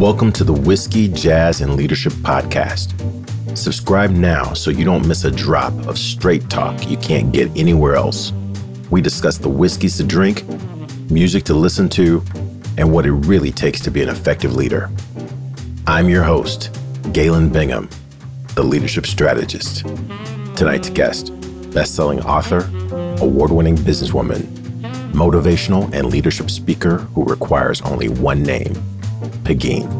Welcome 0.00 0.32
to 0.32 0.44
the 0.44 0.54
Whiskey, 0.54 1.08
Jazz, 1.08 1.60
and 1.60 1.76
Leadership 1.76 2.14
Podcast. 2.14 2.94
Subscribe 3.54 4.10
now 4.10 4.54
so 4.54 4.70
you 4.70 4.82
don't 4.82 5.06
miss 5.06 5.24
a 5.24 5.30
drop 5.30 5.74
of 5.86 5.98
straight 5.98 6.48
talk 6.48 6.88
you 6.88 6.96
can't 6.96 7.32
get 7.32 7.50
anywhere 7.54 7.96
else. 7.96 8.32
We 8.88 9.02
discuss 9.02 9.36
the 9.36 9.50
whiskeys 9.50 9.98
to 9.98 10.04
drink, 10.04 10.48
music 11.10 11.44
to 11.44 11.54
listen 11.54 11.90
to, 11.90 12.24
and 12.78 12.90
what 12.90 13.04
it 13.04 13.12
really 13.12 13.52
takes 13.52 13.78
to 13.80 13.90
be 13.90 14.00
an 14.02 14.08
effective 14.08 14.54
leader. 14.54 14.88
I'm 15.86 16.08
your 16.08 16.22
host, 16.22 16.74
Galen 17.12 17.50
Bingham, 17.50 17.90
the 18.54 18.64
leadership 18.64 19.04
strategist. 19.04 19.84
Tonight's 20.56 20.88
guest, 20.88 21.30
best-selling 21.74 22.22
author, 22.22 22.70
award-winning 23.20 23.76
businesswoman, 23.76 24.46
motivational 25.12 25.92
and 25.92 26.06
leadership 26.06 26.50
speaker 26.50 27.00
who 27.14 27.22
requires 27.24 27.82
only 27.82 28.08
one 28.08 28.42
name, 28.42 28.72
Pegine. 29.50 29.90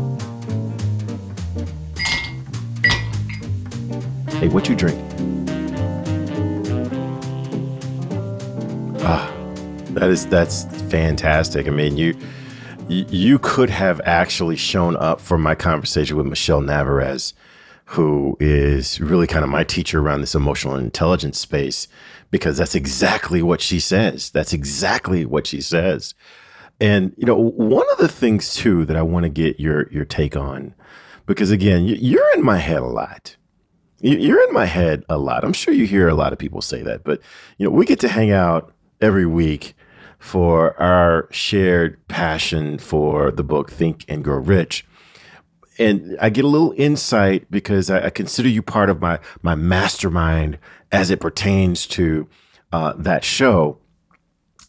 Hey, 4.39 4.47
what 4.47 4.69
you 4.69 4.77
drink? 4.77 4.97
Ah, 9.03 9.29
that 9.95 10.09
is 10.09 10.25
that's 10.29 10.67
fantastic. 10.83 11.67
I 11.67 11.71
mean, 11.71 11.97
you 11.97 12.17
you 12.89 13.41
could 13.41 13.71
have 13.71 14.01
actually 14.05 14.55
shown 14.55 14.95
up 14.95 15.21
for 15.21 15.37
my 15.37 15.57
conversation 15.57 16.17
with 16.17 16.27
Michelle 16.27 16.61
Navarez, 16.61 17.35
who 17.87 18.37
is 18.39 19.01
really 19.01 19.27
kind 19.27 19.43
of 19.43 19.51
my 19.51 19.65
teacher 19.65 19.99
around 19.99 20.21
this 20.21 20.37
emotional 20.37 20.77
intelligence 20.77 21.41
space, 21.41 21.89
because 22.31 22.57
that's 22.57 22.77
exactly 22.77 23.43
what 23.43 23.61
she 23.61 23.81
says. 23.81 24.31
That's 24.31 24.53
exactly 24.53 25.27
what 25.27 25.49
she 25.49 25.61
says. 25.61 26.15
And 26.81 27.13
you 27.17 27.27
know, 27.27 27.37
one 27.37 27.87
of 27.93 27.99
the 27.99 28.09
things 28.09 28.55
too 28.55 28.85
that 28.87 28.97
I 28.97 29.03
want 29.03 29.25
to 29.25 29.29
get 29.29 29.61
your 29.61 29.91
your 29.91 30.05
take 30.05 30.37
on, 30.37 30.75
because 31.27 31.51
again, 31.51 31.85
you're 31.85 32.35
in 32.35 32.43
my 32.43 32.57
head 32.57 32.79
a 32.79 32.87
lot. 32.87 33.37
You're 34.01 34.43
in 34.49 34.55
my 34.55 34.65
head 34.65 35.05
a 35.11 35.19
lot. 35.19 35.45
I'm 35.45 35.53
sure 35.53 35.75
you 35.75 35.87
hear 35.87 36.09
a 36.09 36.15
lot 36.15 36.33
of 36.33 36.39
people 36.39 36.63
say 36.63 36.83
that, 36.83 37.05
but 37.05 37.21
you 37.59 37.67
know, 37.67 37.71
we 37.71 37.85
get 37.85 38.01
to 38.01 38.09
hang 38.09 38.31
out 38.31 38.73
every 39.01 39.27
week 39.27 39.75
for 40.19 40.81
our 40.81 41.29
shared 41.31 42.07
passion 42.09 42.79
for 42.79 43.31
the 43.31 43.45
book 43.45 43.71
Think 43.71 44.05
and 44.09 44.25
Grow 44.25 44.39
Rich. 44.39 44.87
And 45.79 46.17
I 46.21 46.31
get 46.31 46.45
a 46.45 46.49
little 46.49 46.75
insight 46.77 47.51
because 47.51 47.91
I, 47.91 48.07
I 48.07 48.11
consider 48.11 48.49
you 48.49 48.63
part 48.63 48.89
of 48.89 49.01
my 49.01 49.19
my 49.43 49.55
mastermind 49.55 50.59
as 50.93 51.11
it 51.11 51.21
pertains 51.21 51.87
to 51.89 52.27
uh, 52.73 52.95
that 52.97 53.25
show. 53.25 53.79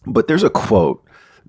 But 0.05 0.27
there's 0.27 0.43
a 0.43 0.49
quote 0.49 1.05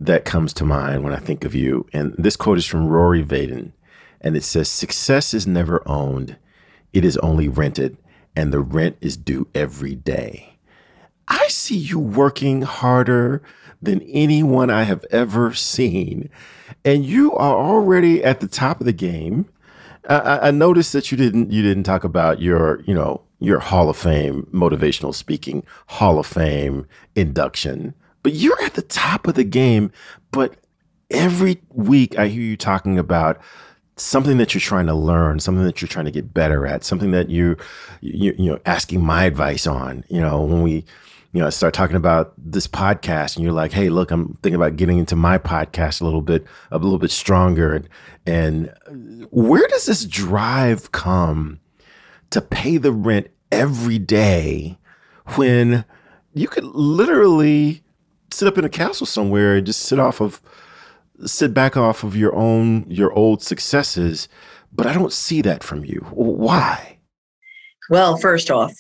that 0.07 0.25
comes 0.25 0.53
to 0.55 0.65
mind 0.65 1.05
when 1.05 1.13
I 1.13 1.19
think 1.19 1.45
of 1.45 1.55
you. 1.55 1.87
And 1.93 2.15
this 2.19 2.37
quote 2.37 2.59
is 2.59 2.67
from 2.67 2.89
Rory 2.89 3.25
Vaden. 3.25 3.73
And 4.21 4.37
it 4.37 4.45
says, 4.45 4.69
Success 4.69 5.35
is 5.35 5.47
never 5.47 5.83
owned, 5.87 6.37
it 6.93 7.05
is 7.05 7.17
only 7.19 7.49
rented, 7.49 7.97
and 8.37 8.53
the 8.53 8.61
rent 8.61 8.97
is 9.01 9.17
due 9.17 9.49
every 9.55 9.95
day. 9.95 10.57
I 11.29 11.49
see 11.49 11.77
you 11.77 11.99
working 11.99 12.63
harder 12.63 13.43
than 13.81 14.03
anyone 14.03 14.71
I 14.71 14.83
have 14.83 15.05
ever 15.11 15.55
seen. 15.55 16.31
And 16.85 17.05
you 17.05 17.33
are 17.35 17.57
already 17.57 18.23
at 18.23 18.41
the 18.41 18.49
top 18.49 18.81
of 18.81 18.87
the 18.87 18.93
game. 18.93 19.49
I, 20.09 20.49
I 20.49 20.51
noticed 20.51 20.93
that 20.93 21.11
you 21.11 21.17
didn't 21.17 21.53
you 21.53 21.63
didn't 21.63 21.85
talk 21.85 22.03
about 22.05 22.41
your, 22.41 22.83
you 22.83 22.95
know, 22.95 23.23
your 23.39 23.61
Hall 23.61 23.89
of 23.89 23.97
Fame 23.97 24.49
motivational 24.53 25.15
speaking 25.15 25.65
Hall 25.87 26.19
of 26.19 26.27
Fame 26.27 26.87
induction 27.15 27.95
but 28.23 28.33
you're 28.35 28.61
at 28.63 28.75
the 28.75 28.83
top 28.83 29.27
of 29.27 29.35
the 29.35 29.45
game. 29.45 29.93
But 30.31 30.57
every 31.11 31.61
week 31.71 32.19
I 32.19 32.29
hear 32.29 32.43
you 32.43 32.57
talking 32.57 32.99
about 32.99 33.41
something 33.97 34.39
that 34.39 34.55
you're 34.55 34.61
trying 34.61 34.87
to 34.87 34.95
learn, 34.95 35.41
something 35.41 35.65
that 35.65 35.81
you're 35.81 35.89
trying 35.89 36.07
to 36.07 36.11
get 36.11 36.33
better 36.33 36.67
at, 36.67 36.85
something 36.85 37.11
that 37.13 37.29
you, 37.29 37.57
you, 38.01 38.35
you 38.39 38.51
know, 38.51 38.59
asking 38.65 39.05
my 39.05 39.25
advice 39.25 39.67
on. 39.67 40.05
You 40.09 40.21
know, 40.21 40.43
when 40.43 40.63
we, 40.63 40.85
you 41.33 41.41
know, 41.41 41.51
start 41.51 41.75
talking 41.75 41.97
about 41.97 42.33
this 42.37 42.67
podcast, 42.67 43.37
and 43.37 43.45
you're 43.45 43.55
like, 43.55 43.73
"Hey, 43.73 43.89
look, 43.89 44.11
I'm 44.11 44.35
thinking 44.43 44.57
about 44.57 44.77
getting 44.77 44.99
into 44.99 45.17
my 45.17 45.39
podcast 45.39 46.01
a 46.01 46.05
little 46.05 46.21
bit, 46.23 46.47
a 46.71 46.79
little 46.79 46.99
bit 46.99 47.11
stronger." 47.11 47.75
And, 47.75 47.89
and 48.27 49.27
where 49.31 49.67
does 49.69 49.87
this 49.87 50.05
drive 50.05 50.93
come 50.93 51.61
to 52.31 52.41
pay 52.41 52.77
the 52.77 52.93
rent 52.93 53.29
every 53.51 53.99
day 53.99 54.79
when 55.37 55.85
you 56.35 56.49
could 56.49 56.65
literally 56.65 57.82
sit 58.33 58.49
up 58.49 58.59
in 58.59 58.65
a 58.65 58.69
castle 58.69 59.07
somewhere 59.07 59.57
and 59.57 59.67
just 59.67 59.81
sit 59.81 59.99
off 59.99 60.21
of 60.21 60.41
sit 61.27 61.55
back 61.55 61.77
off 61.77 62.03
of 62.03 62.17
your 62.17 62.35
own 62.35 62.85
your 62.89 63.13
old 63.13 63.43
successes 63.43 64.29
but 64.73 64.87
i 64.87 64.93
don't 64.93 65.13
see 65.13 65.43
that 65.43 65.63
from 65.63 65.85
you. 65.85 66.07
Why? 66.13 66.99
Well 67.91 68.17
first 68.17 68.51
off 68.51 68.75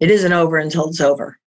it 0.00 0.10
isn't 0.10 0.32
over 0.32 0.58
until 0.58 0.88
it's 0.88 1.00
over. 1.00 1.38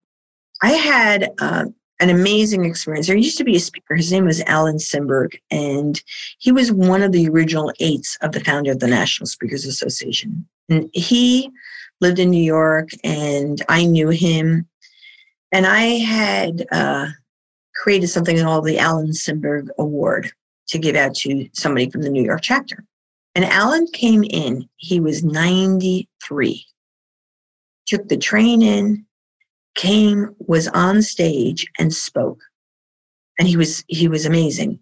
I 0.62 0.72
had 0.72 1.30
uh, 1.40 1.66
an 2.00 2.10
amazing 2.10 2.66
experience. 2.66 3.08
There 3.08 3.16
used 3.16 3.38
to 3.38 3.44
be 3.44 3.56
a 3.56 3.60
speaker. 3.60 3.96
His 3.96 4.12
name 4.12 4.26
was 4.26 4.42
alan 4.48 4.78
simberg 4.78 5.36
and 5.52 6.02
he 6.40 6.52
was 6.52 6.72
one 6.72 7.02
of 7.02 7.12
the 7.12 7.28
original 7.30 7.74
eights 7.80 8.18
of 8.22 8.32
the 8.32 8.44
founder 8.44 8.72
of 8.72 8.80
the 8.80 8.88
national 8.88 9.28
speakers 9.28 9.66
association. 9.66 10.48
And 10.70 10.90
he 10.94 11.50
lived 12.02 12.20
in 12.20 12.30
new 12.30 12.44
york 12.44 12.90
and 13.04 13.62
i 13.68 13.86
knew 13.86 14.10
him. 14.10 14.68
And 15.52 15.66
i 15.66 15.80
had 15.80 16.66
uh, 16.72 17.08
created 17.80 18.08
something 18.08 18.38
called 18.38 18.66
the 18.66 18.78
Alan 18.78 19.12
Simberg 19.12 19.70
Award 19.78 20.32
to 20.68 20.78
give 20.78 20.96
out 20.96 21.16
to 21.16 21.50
somebody 21.54 21.90
from 21.90 22.02
the 22.02 22.10
New 22.10 22.24
York 22.24 22.42
chapter. 22.44 22.84
And 23.36 23.46
Alan 23.46 23.88
came 23.94 24.24
in, 24.24 24.68
he 24.76 25.00
was 25.00 25.24
93, 25.24 26.66
took 27.88 28.08
the 28.10 28.18
train 28.18 28.62
in, 28.62 29.06
came, 29.76 30.36
was 30.40 30.68
on 30.68 31.02
stage 31.02 31.66
and 31.80 31.94
spoke. 31.94 32.42
And 33.40 33.48
he 33.48 33.56
was 33.56 33.86
he 33.88 34.10
was 34.10 34.26
amazing. 34.26 34.80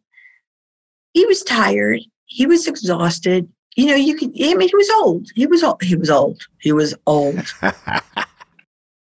He 1.14 1.24
was 1.26 1.44
tired, 1.44 2.02
he 2.26 2.48
was 2.48 2.68
exhausted. 2.68 3.48
You 3.76 3.86
know, 3.86 3.96
you 3.96 4.16
could 4.16 4.30
I 4.30 4.56
mean 4.56 4.70
he 4.70 4.76
was 4.76 4.90
old. 4.90 5.28
He 5.36 5.46
was 5.46 5.62
old. 5.62 5.84
He 5.84 5.96
was 5.96 6.10
old. 6.10 6.42
He 6.62 6.72
was 6.72 6.96
old. 7.06 7.46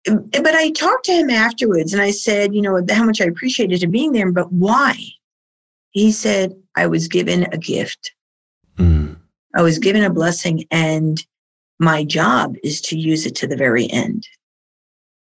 but 0.07 0.55
I 0.55 0.71
talked 0.71 1.05
to 1.07 1.13
him 1.13 1.31
afterwards 1.31 1.93
and 1.93 2.01
I 2.01 2.11
said, 2.11 2.55
you 2.55 2.63
know, 2.63 2.81
how 2.91 3.05
much 3.05 3.21
I 3.21 3.25
appreciated 3.25 3.83
him 3.83 3.91
being 3.91 4.13
there, 4.13 4.31
but 4.31 4.53
why? 4.53 4.95
He 5.91 6.13
said, 6.13 6.55
I 6.77 6.87
was 6.87 7.09
given 7.09 7.45
a 7.53 7.59
gift. 7.59 8.13
Mm. 8.79 9.17
I 9.55 9.63
was 9.63 9.79
given 9.79 10.05
a 10.05 10.11
blessing, 10.11 10.65
and 10.71 11.25
my 11.79 12.05
job 12.05 12.57
is 12.63 12.81
to 12.83 12.99
use 12.99 13.25
it 13.25 13.35
to 13.37 13.47
the 13.47 13.57
very 13.57 13.91
end. 13.91 14.29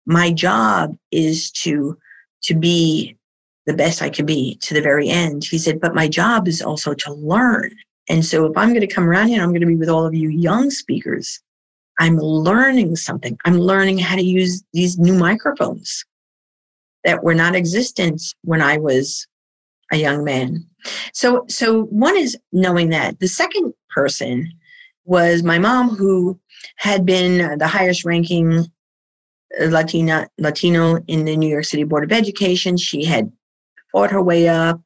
My 0.06 0.32
job 0.32 0.96
is 1.10 1.50
to 1.62 1.98
to 2.44 2.54
be 2.54 3.16
the 3.66 3.74
best 3.74 4.02
I 4.02 4.10
can 4.10 4.26
be 4.26 4.56
to 4.62 4.74
the 4.74 4.82
very 4.82 5.08
end. 5.08 5.44
He 5.44 5.58
said, 5.58 5.80
but 5.80 5.94
my 5.94 6.08
job 6.08 6.48
is 6.48 6.60
also 6.60 6.92
to 6.94 7.12
learn. 7.12 7.70
And 8.08 8.24
so 8.24 8.44
if 8.44 8.56
I'm 8.56 8.70
going 8.70 8.80
to 8.80 8.86
come 8.86 9.08
around 9.08 9.28
here, 9.28 9.42
I'm 9.42 9.50
going 9.50 9.62
to 9.62 9.66
be 9.66 9.76
with 9.76 9.88
all 9.88 10.04
of 10.04 10.14
you 10.14 10.28
young 10.28 10.70
speakers 10.70 11.40
I'm 11.98 12.16
learning 12.18 12.96
something. 12.96 13.38
I'm 13.44 13.58
learning 13.58 13.98
how 13.98 14.16
to 14.16 14.24
use 14.24 14.62
these 14.72 14.98
new 14.98 15.14
microphones 15.14 16.04
that 17.04 17.22
were 17.22 17.34
not 17.34 17.54
existent 17.54 18.22
when 18.42 18.60
I 18.60 18.78
was 18.78 19.26
a 19.92 19.96
young 19.96 20.24
man. 20.24 20.66
So, 21.12 21.44
so 21.48 21.84
one 21.84 22.16
is 22.16 22.36
knowing 22.52 22.90
that. 22.90 23.20
The 23.20 23.28
second 23.28 23.74
person 23.90 24.50
was 25.04 25.42
my 25.42 25.58
mom, 25.58 25.90
who 25.90 26.38
had 26.76 27.04
been 27.04 27.58
the 27.58 27.66
highest 27.66 28.04
ranking 28.04 28.66
Latina 29.60 30.28
Latino 30.38 30.98
in 31.06 31.24
the 31.24 31.36
New 31.36 31.48
York 31.48 31.64
City 31.64 31.84
Board 31.84 32.04
of 32.04 32.12
Education. 32.12 32.76
She 32.76 33.04
had 33.04 33.30
fought 33.92 34.10
her 34.10 34.22
way 34.22 34.48
up. 34.48 34.80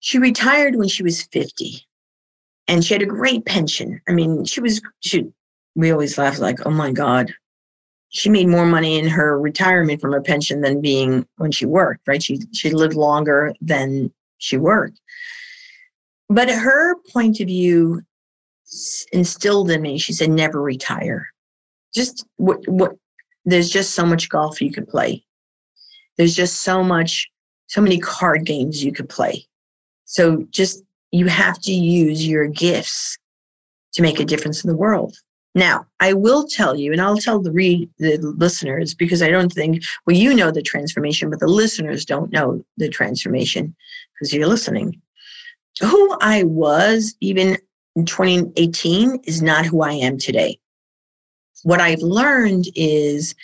She 0.00 0.18
retired 0.18 0.76
when 0.76 0.88
she 0.88 1.02
was 1.02 1.22
50 1.22 1.86
and 2.68 2.84
she 2.84 2.94
had 2.94 3.02
a 3.02 3.06
great 3.06 3.44
pension. 3.44 4.00
I 4.08 4.12
mean, 4.12 4.44
she 4.44 4.60
was 4.60 4.82
she 5.00 5.30
we 5.74 5.90
always 5.90 6.18
laugh 6.18 6.38
like, 6.38 6.66
oh 6.66 6.70
my 6.70 6.92
God, 6.92 7.32
she 8.10 8.30
made 8.30 8.48
more 8.48 8.66
money 8.66 8.98
in 8.98 9.08
her 9.08 9.38
retirement 9.40 10.00
from 10.00 10.12
her 10.12 10.22
pension 10.22 10.60
than 10.60 10.80
being 10.80 11.26
when 11.36 11.50
she 11.50 11.66
worked, 11.66 12.06
right? 12.06 12.22
She 12.22 12.40
she 12.52 12.70
lived 12.70 12.94
longer 12.94 13.52
than 13.60 14.12
she 14.38 14.56
worked. 14.56 15.00
But 16.28 16.48
her 16.48 16.96
point 17.12 17.40
of 17.40 17.48
view 17.48 18.02
instilled 19.12 19.70
in 19.70 19.82
me, 19.82 19.98
she 19.98 20.12
said, 20.12 20.30
never 20.30 20.62
retire. 20.62 21.28
Just 21.94 22.26
what 22.36 22.66
what 22.68 22.92
there's 23.44 23.68
just 23.68 23.94
so 23.94 24.06
much 24.06 24.28
golf 24.28 24.62
you 24.62 24.70
could 24.70 24.88
play. 24.88 25.24
There's 26.16 26.34
just 26.34 26.62
so 26.62 26.82
much, 26.82 27.28
so 27.66 27.80
many 27.80 27.98
card 27.98 28.46
games 28.46 28.82
you 28.82 28.92
could 28.92 29.08
play. 29.08 29.44
So 30.04 30.46
just 30.50 30.82
you 31.10 31.26
have 31.26 31.60
to 31.62 31.72
use 31.72 32.26
your 32.26 32.46
gifts 32.46 33.18
to 33.94 34.02
make 34.02 34.20
a 34.20 34.24
difference 34.24 34.64
in 34.64 34.70
the 34.70 34.76
world. 34.76 35.16
Now, 35.54 35.86
I 36.00 36.12
will 36.12 36.46
tell 36.46 36.76
you, 36.76 36.90
and 36.92 37.00
I'll 37.00 37.18
tell 37.18 37.40
the 37.40 37.88
the 37.98 38.18
listeners 38.18 38.94
because 38.94 39.22
I 39.22 39.30
don't 39.30 39.52
think 39.52 39.84
well, 40.06 40.16
you 40.16 40.34
know 40.34 40.50
the 40.50 40.62
transformation, 40.62 41.30
but 41.30 41.40
the 41.40 41.46
listeners 41.46 42.04
don't 42.04 42.32
know 42.32 42.64
the 42.76 42.88
transformation 42.88 43.74
because 44.12 44.32
you're 44.32 44.48
listening. 44.48 45.00
Who 45.80 46.16
I 46.20 46.44
was, 46.44 47.14
even 47.20 47.56
in 47.96 48.04
2018 48.04 49.20
is 49.24 49.42
not 49.42 49.66
who 49.66 49.82
I 49.82 49.92
am 49.92 50.18
today. 50.18 50.58
What 51.62 51.80
I've 51.80 52.02
learned 52.02 52.66
is, 52.74 53.34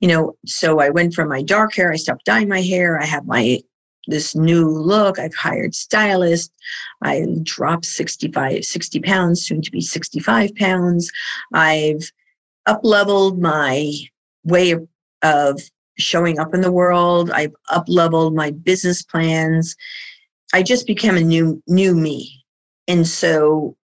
you 0.00 0.08
know, 0.08 0.36
so 0.44 0.80
I 0.80 0.90
went 0.90 1.14
from 1.14 1.28
my 1.28 1.42
dark 1.42 1.74
hair, 1.74 1.92
I 1.92 1.96
stopped 1.96 2.24
dyeing 2.24 2.48
my 2.48 2.60
hair, 2.62 3.00
I 3.00 3.06
have 3.06 3.26
my 3.26 3.60
this 4.06 4.34
new 4.34 4.68
look. 4.68 5.18
I've 5.18 5.34
hired 5.34 5.74
stylists. 5.74 6.52
I 7.02 7.26
dropped 7.42 7.86
65, 7.86 8.64
60 8.64 9.00
pounds, 9.00 9.44
soon 9.44 9.62
to 9.62 9.70
be 9.70 9.80
65 9.80 10.54
pounds. 10.56 11.10
I've 11.52 12.10
up 12.66 12.80
leveled 12.82 13.40
my 13.40 13.92
way 14.44 14.72
of, 14.72 14.86
of 15.22 15.60
showing 15.98 16.38
up 16.38 16.54
in 16.54 16.60
the 16.60 16.72
world. 16.72 17.30
I've 17.30 17.54
up 17.70 17.84
leveled 17.88 18.34
my 18.34 18.50
business 18.50 19.02
plans. 19.02 19.76
I 20.52 20.62
just 20.62 20.86
became 20.86 21.16
a 21.16 21.20
new 21.20 21.62
new 21.66 21.94
me. 21.94 22.44
And 22.86 23.06
so 23.06 23.76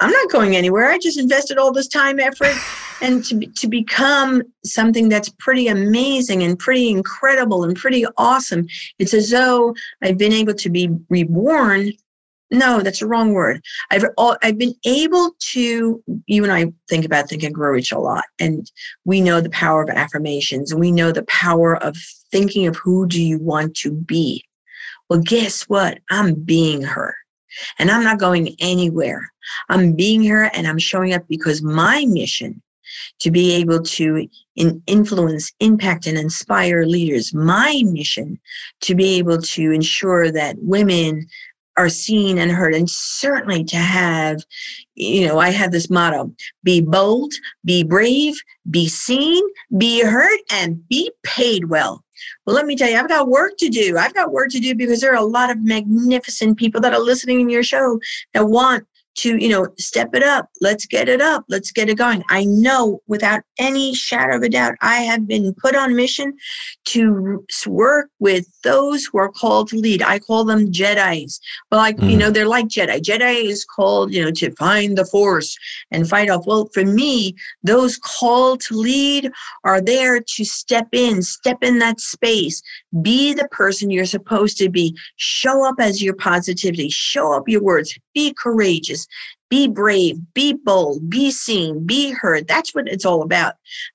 I'm 0.00 0.10
not 0.10 0.30
going 0.30 0.56
anywhere. 0.56 0.90
I 0.90 0.98
just 0.98 1.18
invested 1.18 1.58
all 1.58 1.72
this 1.72 1.88
time, 1.88 2.18
effort, 2.18 2.56
and 3.02 3.24
to, 3.24 3.40
to 3.46 3.68
become 3.68 4.42
something 4.64 5.08
that's 5.08 5.28
pretty 5.28 5.68
amazing 5.68 6.42
and 6.42 6.58
pretty 6.58 6.88
incredible 6.88 7.64
and 7.64 7.76
pretty 7.76 8.06
awesome. 8.16 8.66
It's 8.98 9.12
as 9.12 9.30
though 9.30 9.74
I've 10.02 10.16
been 10.16 10.32
able 10.32 10.54
to 10.54 10.70
be 10.70 10.88
reborn. 11.10 11.92
No, 12.52 12.80
that's 12.80 13.02
a 13.02 13.06
wrong 13.06 13.32
word. 13.32 13.62
I've 13.90 14.04
I've 14.18 14.58
been 14.58 14.74
able 14.84 15.32
to. 15.52 16.02
You 16.26 16.44
and 16.44 16.52
I 16.52 16.72
think 16.88 17.04
about 17.04 17.28
Think 17.28 17.42
and 17.42 17.54
Grow 17.54 17.70
Rich 17.70 17.92
a 17.92 17.98
lot, 17.98 18.24
and 18.38 18.70
we 19.04 19.20
know 19.20 19.40
the 19.40 19.50
power 19.50 19.82
of 19.82 19.88
affirmations, 19.88 20.70
and 20.70 20.80
we 20.80 20.92
know 20.92 21.12
the 21.12 21.24
power 21.24 21.82
of 21.82 21.96
thinking 22.30 22.66
of 22.66 22.76
who 22.76 23.06
do 23.06 23.22
you 23.22 23.38
want 23.38 23.74
to 23.78 23.90
be. 23.90 24.44
Well, 25.08 25.20
guess 25.20 25.62
what? 25.62 25.98
I'm 26.10 26.34
being 26.34 26.82
her. 26.82 27.14
And 27.78 27.90
I'm 27.90 28.04
not 28.04 28.18
going 28.18 28.54
anywhere. 28.60 29.30
I'm 29.68 29.92
being 29.92 30.22
here 30.22 30.50
and 30.54 30.66
I'm 30.66 30.78
showing 30.78 31.12
up 31.12 31.28
because 31.28 31.62
my 31.62 32.06
mission 32.08 32.62
to 33.20 33.30
be 33.30 33.54
able 33.54 33.80
to 33.82 34.28
in 34.56 34.82
influence, 34.86 35.52
impact, 35.60 36.06
and 36.06 36.18
inspire 36.18 36.84
leaders, 36.84 37.32
my 37.32 37.82
mission 37.86 38.38
to 38.80 38.94
be 38.94 39.14
able 39.14 39.38
to 39.38 39.70
ensure 39.70 40.30
that 40.30 40.56
women 40.58 41.26
are 41.78 41.88
seen 41.88 42.38
and 42.38 42.50
heard, 42.50 42.74
and 42.74 42.88
certainly 42.90 43.64
to 43.64 43.76
have, 43.76 44.44
you 44.94 45.26
know, 45.26 45.38
I 45.38 45.50
have 45.50 45.72
this 45.72 45.88
motto 45.88 46.30
be 46.62 46.82
bold, 46.82 47.32
be 47.64 47.82
brave, 47.82 48.34
be 48.70 48.88
seen, 48.88 49.42
be 49.78 50.02
heard, 50.02 50.38
and 50.50 50.86
be 50.88 51.10
paid 51.22 51.70
well. 51.70 52.04
Well, 52.46 52.54
let 52.54 52.66
me 52.66 52.76
tell 52.76 52.90
you, 52.90 52.96
I've 52.96 53.08
got 53.08 53.28
work 53.28 53.56
to 53.58 53.68
do. 53.68 53.96
I've 53.96 54.14
got 54.14 54.32
work 54.32 54.50
to 54.50 54.60
do 54.60 54.74
because 54.74 55.00
there 55.00 55.12
are 55.12 55.22
a 55.22 55.24
lot 55.24 55.50
of 55.50 55.62
magnificent 55.62 56.58
people 56.58 56.80
that 56.82 56.92
are 56.92 57.00
listening 57.00 57.40
in 57.40 57.48
your 57.48 57.62
show 57.62 57.98
that 58.34 58.48
want 58.48 58.86
to 59.14 59.36
you 59.36 59.48
know 59.48 59.68
step 59.78 60.14
it 60.14 60.22
up. 60.22 60.48
Let's 60.60 60.86
get 60.86 61.08
it 61.08 61.20
up. 61.20 61.44
Let's 61.48 61.70
get 61.70 61.88
it 61.88 61.98
going. 61.98 62.24
I 62.28 62.44
know 62.44 63.00
without 63.06 63.42
any 63.58 63.94
shadow 63.94 64.36
of 64.36 64.42
a 64.42 64.48
doubt 64.48 64.74
i 64.80 64.96
have 64.96 65.26
been 65.26 65.54
put 65.54 65.76
on 65.76 65.94
mission 65.94 66.34
to 66.84 67.44
work 67.66 68.08
with 68.18 68.46
those 68.64 69.04
who 69.04 69.18
are 69.18 69.30
called 69.30 69.68
to 69.68 69.76
lead. 69.76 70.02
I 70.02 70.18
call 70.18 70.44
them 70.44 70.70
jedis. 70.72 71.38
Well 71.70 71.80
like 71.80 71.96
mm. 71.96 72.10
you 72.10 72.16
know 72.16 72.30
they're 72.30 72.46
like 72.46 72.68
jedi. 72.68 73.00
Jedi 73.00 73.44
is 73.44 73.64
called 73.64 74.12
you 74.12 74.24
know 74.24 74.30
to 74.32 74.50
find 74.52 74.96
the 74.96 75.04
force 75.06 75.56
and 75.90 76.08
fight 76.08 76.30
off. 76.30 76.46
Well 76.46 76.68
for 76.72 76.84
me 76.84 77.34
those 77.62 77.98
called 77.98 78.60
to 78.62 78.74
lead 78.74 79.30
are 79.64 79.80
there 79.80 80.20
to 80.20 80.44
step 80.44 80.88
in 80.92 81.22
step 81.22 81.58
in 81.62 81.78
that 81.78 82.00
space. 82.00 82.62
Be 83.02 83.34
the 83.34 83.48
person 83.48 83.90
you're 83.90 84.06
supposed 84.06 84.58
to 84.58 84.68
be. 84.68 84.96
Show 85.16 85.66
up 85.66 85.76
as 85.78 86.02
your 86.02 86.14
positivity. 86.14 86.88
Show 86.88 87.32
up 87.32 87.48
your 87.48 87.62
words 87.62 87.98
be 88.14 88.34
courageous, 88.34 89.06
be 89.48 89.68
brave, 89.68 90.18
be 90.34 90.54
bold, 90.54 91.08
be 91.10 91.30
seen, 91.30 91.84
be 91.84 92.10
heard. 92.10 92.48
That's 92.48 92.74
what 92.74 92.88
it's 92.88 93.04
all 93.04 93.22
about. 93.22 93.54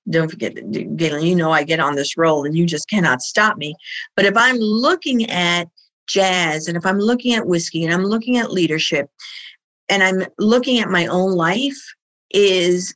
Don't 0.10 0.30
forget, 0.30 0.54
Galen, 0.96 1.25
you 1.25 1.36
know 1.36 1.52
I 1.52 1.64
get 1.64 1.80
on 1.80 1.96
this 1.96 2.18
roll 2.18 2.46
and 2.46 2.56
you 2.56 2.66
just 2.66 2.90
cannot 2.90 3.22
stop 3.22 3.58
me. 3.58 3.75
But 4.16 4.25
if 4.25 4.38
I'm 4.38 4.58
looking 4.58 5.30
at 5.30 5.68
jazz 6.08 6.68
and 6.68 6.78
if 6.78 6.86
I'm 6.86 7.00
looking 7.00 7.34
at 7.34 7.48
whiskey 7.48 7.84
and 7.84 7.94
I'm 7.94 8.04
looking 8.04 8.38
at 8.38 8.52
leadership 8.52 9.10
and 9.90 10.04
I'm 10.04 10.25
looking 10.38 10.80
at 10.80 10.90
my 10.90 11.08
own 11.08 11.31
life, 11.31 11.78
is 12.31 12.94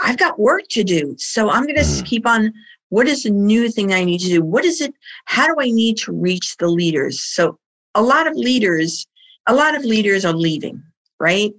I've 0.00 0.18
got 0.18 0.38
work 0.38 0.62
to 0.70 0.84
do. 0.84 1.14
So 1.18 1.50
I'm 1.50 1.64
going 1.64 1.76
to 1.76 1.82
mm-hmm. 1.82 2.04
keep 2.04 2.26
on. 2.26 2.52
What 2.88 3.06
is 3.06 3.22
the 3.22 3.30
new 3.30 3.68
thing 3.68 3.92
I 3.92 4.04
need 4.04 4.18
to 4.20 4.28
do? 4.28 4.42
What 4.42 4.64
is 4.64 4.80
it? 4.80 4.92
How 5.26 5.46
do 5.46 5.54
I 5.60 5.70
need 5.70 5.96
to 5.98 6.12
reach 6.12 6.56
the 6.56 6.68
leaders? 6.68 7.22
So 7.22 7.58
a 7.94 8.02
lot 8.02 8.26
of 8.26 8.34
leaders 8.34 9.06
a 9.50 9.54
lot 9.54 9.74
of 9.74 9.84
leaders 9.84 10.24
are 10.24 10.32
leaving, 10.32 10.80
right? 11.18 11.52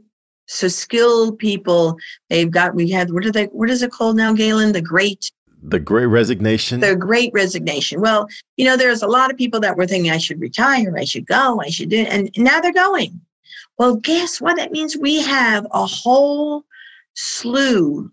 So 0.48 0.70
skilled 0.70 1.38
people, 1.38 1.98
they've 2.30 2.50
got, 2.50 2.74
we 2.74 2.90
had, 2.90 3.12
what 3.12 3.26
are 3.26 3.32
they, 3.32 3.46
what 3.46 3.70
is 3.70 3.82
it 3.82 3.92
called 3.92 4.16
now, 4.16 4.34
Galen? 4.34 4.72
The 4.72 4.82
great 4.82 5.32
the 5.64 5.80
great 5.80 6.08
resignation 6.08 6.80
the 6.80 6.96
great 6.96 7.32
resignation 7.36 8.02
well 8.02 8.28
you 8.58 8.66
know 8.66 8.76
there's 8.76 9.04
a 9.04 9.08
lot 9.08 9.30
of 9.30 9.38
people 9.38 9.60
that 9.60 9.78
were 9.78 9.86
thinking 9.86 10.10
i 10.10 10.18
should 10.18 10.42
retire 10.42 10.98
i 10.98 11.04
should 11.04 11.28
go 11.28 11.62
i 11.62 11.70
should 11.70 11.90
do 11.90 12.00
it 12.00 12.08
and 12.08 12.32
now 12.36 12.60
they're 12.60 12.74
going 12.74 13.22
well 13.78 13.96
guess 13.96 14.42
what 14.42 14.58
that 14.58 14.72
means 14.72 14.98
we 14.98 15.22
have 15.22 15.68
a 15.70 15.86
whole 15.86 16.66
slew 17.14 18.12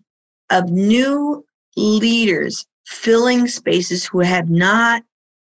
of 0.51 0.69
new 0.69 1.43
leaders 1.75 2.67
filling 2.85 3.47
spaces 3.47 4.05
who 4.05 4.19
have 4.19 4.51
not 4.51 5.01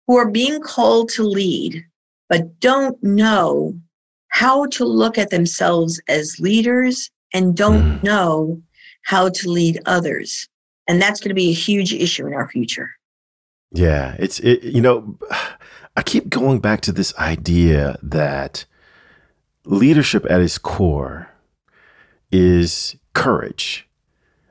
who 0.06 0.18
are 0.18 0.30
being 0.30 0.62
called 0.62 1.10
to 1.10 1.24
lead 1.24 1.84
but 2.30 2.60
don't 2.60 3.02
know 3.02 3.74
how 4.38 4.68
to 4.68 4.86
look 4.86 5.18
at 5.18 5.32
themselves 5.32 6.00
as 6.08 6.40
leaders 6.40 7.10
and 7.34 7.58
don't 7.58 7.82
mm. 7.82 8.04
know 8.04 8.62
how 9.02 9.30
to 9.30 9.50
lead 9.50 9.82
others. 9.88 10.48
And 10.88 11.02
that's 11.02 11.20
going 11.20 11.30
to 11.30 11.36
be 11.36 11.50
a 11.50 11.54
huge 11.54 11.92
issue 11.92 12.28
in 12.28 12.36
our 12.36 12.48
future. 12.48 12.92
Yeah, 13.72 14.16
it's 14.20 14.40
it, 14.42 14.62
you 14.62 14.80
know, 14.80 15.18
I 15.98 16.04
keep 16.04 16.30
going 16.30 16.60
back 16.60 16.82
to 16.82 16.92
this 16.92 17.18
idea 17.18 17.98
that 18.04 18.66
leadership 19.66 20.24
at 20.30 20.40
its 20.40 20.60
core 20.60 21.30
is 22.32 22.96
courage. 23.16 23.88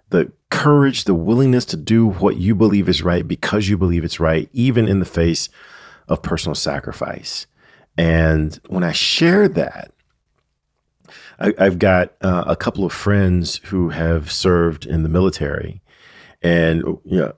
The 0.09 0.33
courage, 0.51 1.05
the 1.05 1.15
willingness 1.15 1.65
to 1.67 1.77
do 1.77 2.09
what 2.09 2.39
you 2.39 2.57
believe 2.57 2.89
is 2.89 3.03
right 3.03 3.27
because 3.27 3.69
you 3.69 3.79
believe 3.79 4.03
it's 4.03 4.19
right, 4.19 4.49
even 4.53 4.89
in 4.89 4.99
the 4.99 5.05
face 5.07 5.49
of 6.09 6.23
personal 6.23 6.57
sacrifice. 6.57 7.47
And 7.99 8.59
when 8.69 8.85
I 8.85 8.93
share 8.93 9.49
that, 9.49 9.93
I, 11.39 11.53
have 11.59 11.79
got 11.79 12.15
uh, 12.23 12.45
a 12.47 12.57
couple 12.57 12.85
of 12.85 12.93
friends 12.93 13.61
who 13.65 13.91
have 13.91 14.33
served 14.33 14.87
in 14.87 15.03
the 15.03 15.09
military, 15.09 15.83
and 16.43 16.83
you 17.05 17.19
know, 17.19 17.35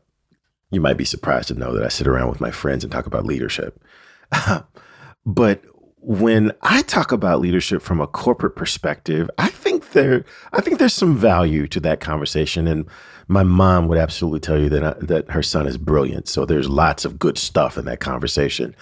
you 0.71 0.80
might 0.80 0.97
be 0.97 1.04
surprised 1.04 1.49
to 1.49 1.54
know 1.54 1.75
that 1.75 1.85
I 1.85 1.88
sit 1.88 2.06
around 2.06 2.28
with 2.28 2.40
my 2.40 2.50
friends 2.50 2.85
and 2.85 2.92
talk 2.92 3.06
about 3.06 3.25
leadership. 3.25 3.82
but 5.26 5.64
when 6.00 6.52
I 6.62 6.82
talk 6.82 7.11
about 7.11 7.40
leadership 7.40 7.82
from 7.82 8.00
a 8.00 8.06
corporate 8.06 8.56
perspective, 8.56 9.28
I 9.38 9.49
think 9.49 9.90
there, 9.90 10.25
I 10.52 10.61
think 10.61 10.78
there's 10.78 10.94
some 10.94 11.16
value 11.16 11.66
to 11.68 11.80
that 11.80 12.00
conversation. 12.00 12.66
And 12.66 12.87
my 13.26 13.42
mom 13.42 13.88
would 13.88 13.99
absolutely 13.99 14.40
tell 14.40 14.59
you 14.59 14.68
that 14.68 14.85
I, 14.85 14.94
that 15.00 15.30
her 15.30 15.42
son 15.42 15.66
is 15.66 15.76
brilliant. 15.76 16.28
So 16.28 16.44
there's 16.44 16.68
lots 16.68 17.04
of 17.04 17.18
good 17.18 17.37
stuff 17.37 17.76
in 17.76 17.85
that 17.87 18.00
conversation. 18.00 18.76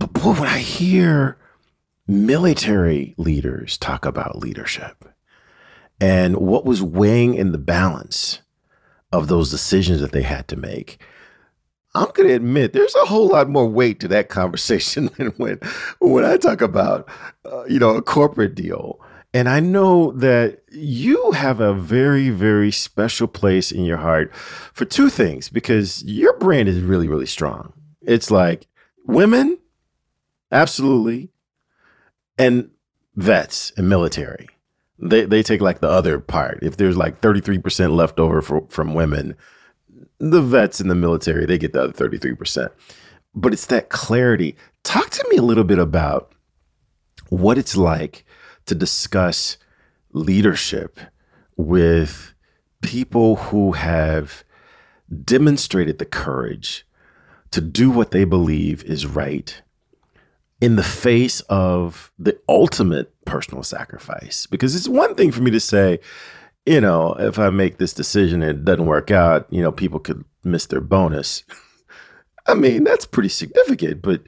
But 0.00 0.14
boy, 0.14 0.32
when 0.32 0.48
I 0.48 0.58
hear 0.58 1.36
military 2.08 3.14
leaders 3.18 3.76
talk 3.76 4.06
about 4.06 4.38
leadership 4.38 5.04
and 6.00 6.38
what 6.38 6.64
was 6.64 6.82
weighing 6.82 7.34
in 7.34 7.52
the 7.52 7.58
balance 7.58 8.40
of 9.12 9.28
those 9.28 9.50
decisions 9.50 10.00
that 10.00 10.12
they 10.12 10.22
had 10.22 10.48
to 10.48 10.56
make, 10.56 11.02
I'm 11.94 12.08
going 12.14 12.28
to 12.28 12.34
admit 12.34 12.72
there's 12.72 12.94
a 12.94 13.04
whole 13.04 13.28
lot 13.28 13.50
more 13.50 13.66
weight 13.66 14.00
to 14.00 14.08
that 14.08 14.30
conversation 14.30 15.10
than 15.18 15.28
when 15.32 15.60
when 15.98 16.24
I 16.24 16.38
talk 16.38 16.62
about 16.62 17.06
uh, 17.44 17.64
you 17.66 17.78
know 17.78 17.90
a 17.90 18.02
corporate 18.02 18.54
deal. 18.54 18.98
And 19.32 19.48
I 19.48 19.60
know 19.60 20.10
that 20.12 20.62
you 20.72 21.32
have 21.32 21.60
a 21.60 21.74
very 21.74 22.30
very 22.30 22.72
special 22.72 23.28
place 23.28 23.70
in 23.70 23.84
your 23.84 23.98
heart 23.98 24.34
for 24.34 24.86
two 24.86 25.10
things 25.10 25.50
because 25.50 26.02
your 26.04 26.38
brand 26.38 26.70
is 26.70 26.80
really 26.80 27.06
really 27.06 27.26
strong. 27.26 27.74
It's 28.00 28.30
like 28.30 28.66
women 29.04 29.58
Absolutely. 30.52 31.30
And 32.38 32.70
vets 33.16 33.72
and 33.76 33.88
military. 33.88 34.48
They 34.98 35.24
they 35.24 35.42
take 35.42 35.60
like 35.60 35.80
the 35.80 35.88
other 35.88 36.18
part. 36.18 36.58
If 36.62 36.76
there's 36.76 36.96
like 36.96 37.20
33% 37.20 37.94
left 37.94 38.18
over 38.18 38.42
for, 38.42 38.66
from 38.68 38.94
women, 38.94 39.36
the 40.18 40.42
vets 40.42 40.80
in 40.80 40.88
the 40.88 40.94
military, 40.94 41.46
they 41.46 41.58
get 41.58 41.72
the 41.72 41.82
other 41.82 41.92
33%. 41.92 42.70
But 43.34 43.52
it's 43.52 43.66
that 43.66 43.88
clarity. 43.88 44.56
Talk 44.82 45.10
to 45.10 45.26
me 45.30 45.36
a 45.36 45.42
little 45.42 45.64
bit 45.64 45.78
about 45.78 46.34
what 47.28 47.56
it's 47.56 47.76
like 47.76 48.24
to 48.66 48.74
discuss 48.74 49.56
leadership 50.12 50.98
with 51.56 52.34
people 52.82 53.36
who 53.36 53.72
have 53.72 54.44
demonstrated 55.24 55.98
the 55.98 56.04
courage 56.04 56.86
to 57.50 57.60
do 57.60 57.90
what 57.90 58.10
they 58.10 58.24
believe 58.24 58.82
is 58.84 59.06
right 59.06 59.62
in 60.60 60.76
the 60.76 60.82
face 60.82 61.40
of 61.42 62.12
the 62.18 62.38
ultimate 62.48 63.12
personal 63.24 63.62
sacrifice. 63.62 64.46
Because 64.46 64.74
it's 64.74 64.88
one 64.88 65.14
thing 65.14 65.30
for 65.32 65.42
me 65.42 65.50
to 65.50 65.60
say, 65.60 66.00
you 66.66 66.80
know, 66.80 67.14
if 67.14 67.38
I 67.38 67.50
make 67.50 67.78
this 67.78 67.92
decision 67.92 68.42
and 68.42 68.58
it 68.58 68.64
doesn't 68.64 68.86
work 68.86 69.10
out, 69.10 69.46
you 69.50 69.62
know, 69.62 69.72
people 69.72 69.98
could 69.98 70.24
miss 70.44 70.66
their 70.66 70.80
bonus. 70.80 71.44
I 72.46 72.54
mean, 72.54 72.84
that's 72.84 73.06
pretty 73.06 73.28
significant, 73.28 74.02
but 74.02 74.22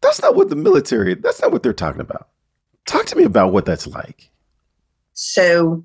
that's 0.00 0.22
not 0.22 0.34
what 0.34 0.48
the 0.48 0.56
military, 0.56 1.14
that's 1.14 1.40
not 1.40 1.52
what 1.52 1.62
they're 1.62 1.72
talking 1.72 2.00
about. 2.00 2.28
Talk 2.86 3.06
to 3.06 3.16
me 3.16 3.24
about 3.24 3.52
what 3.52 3.64
that's 3.64 3.86
like. 3.86 4.30
So, 5.12 5.84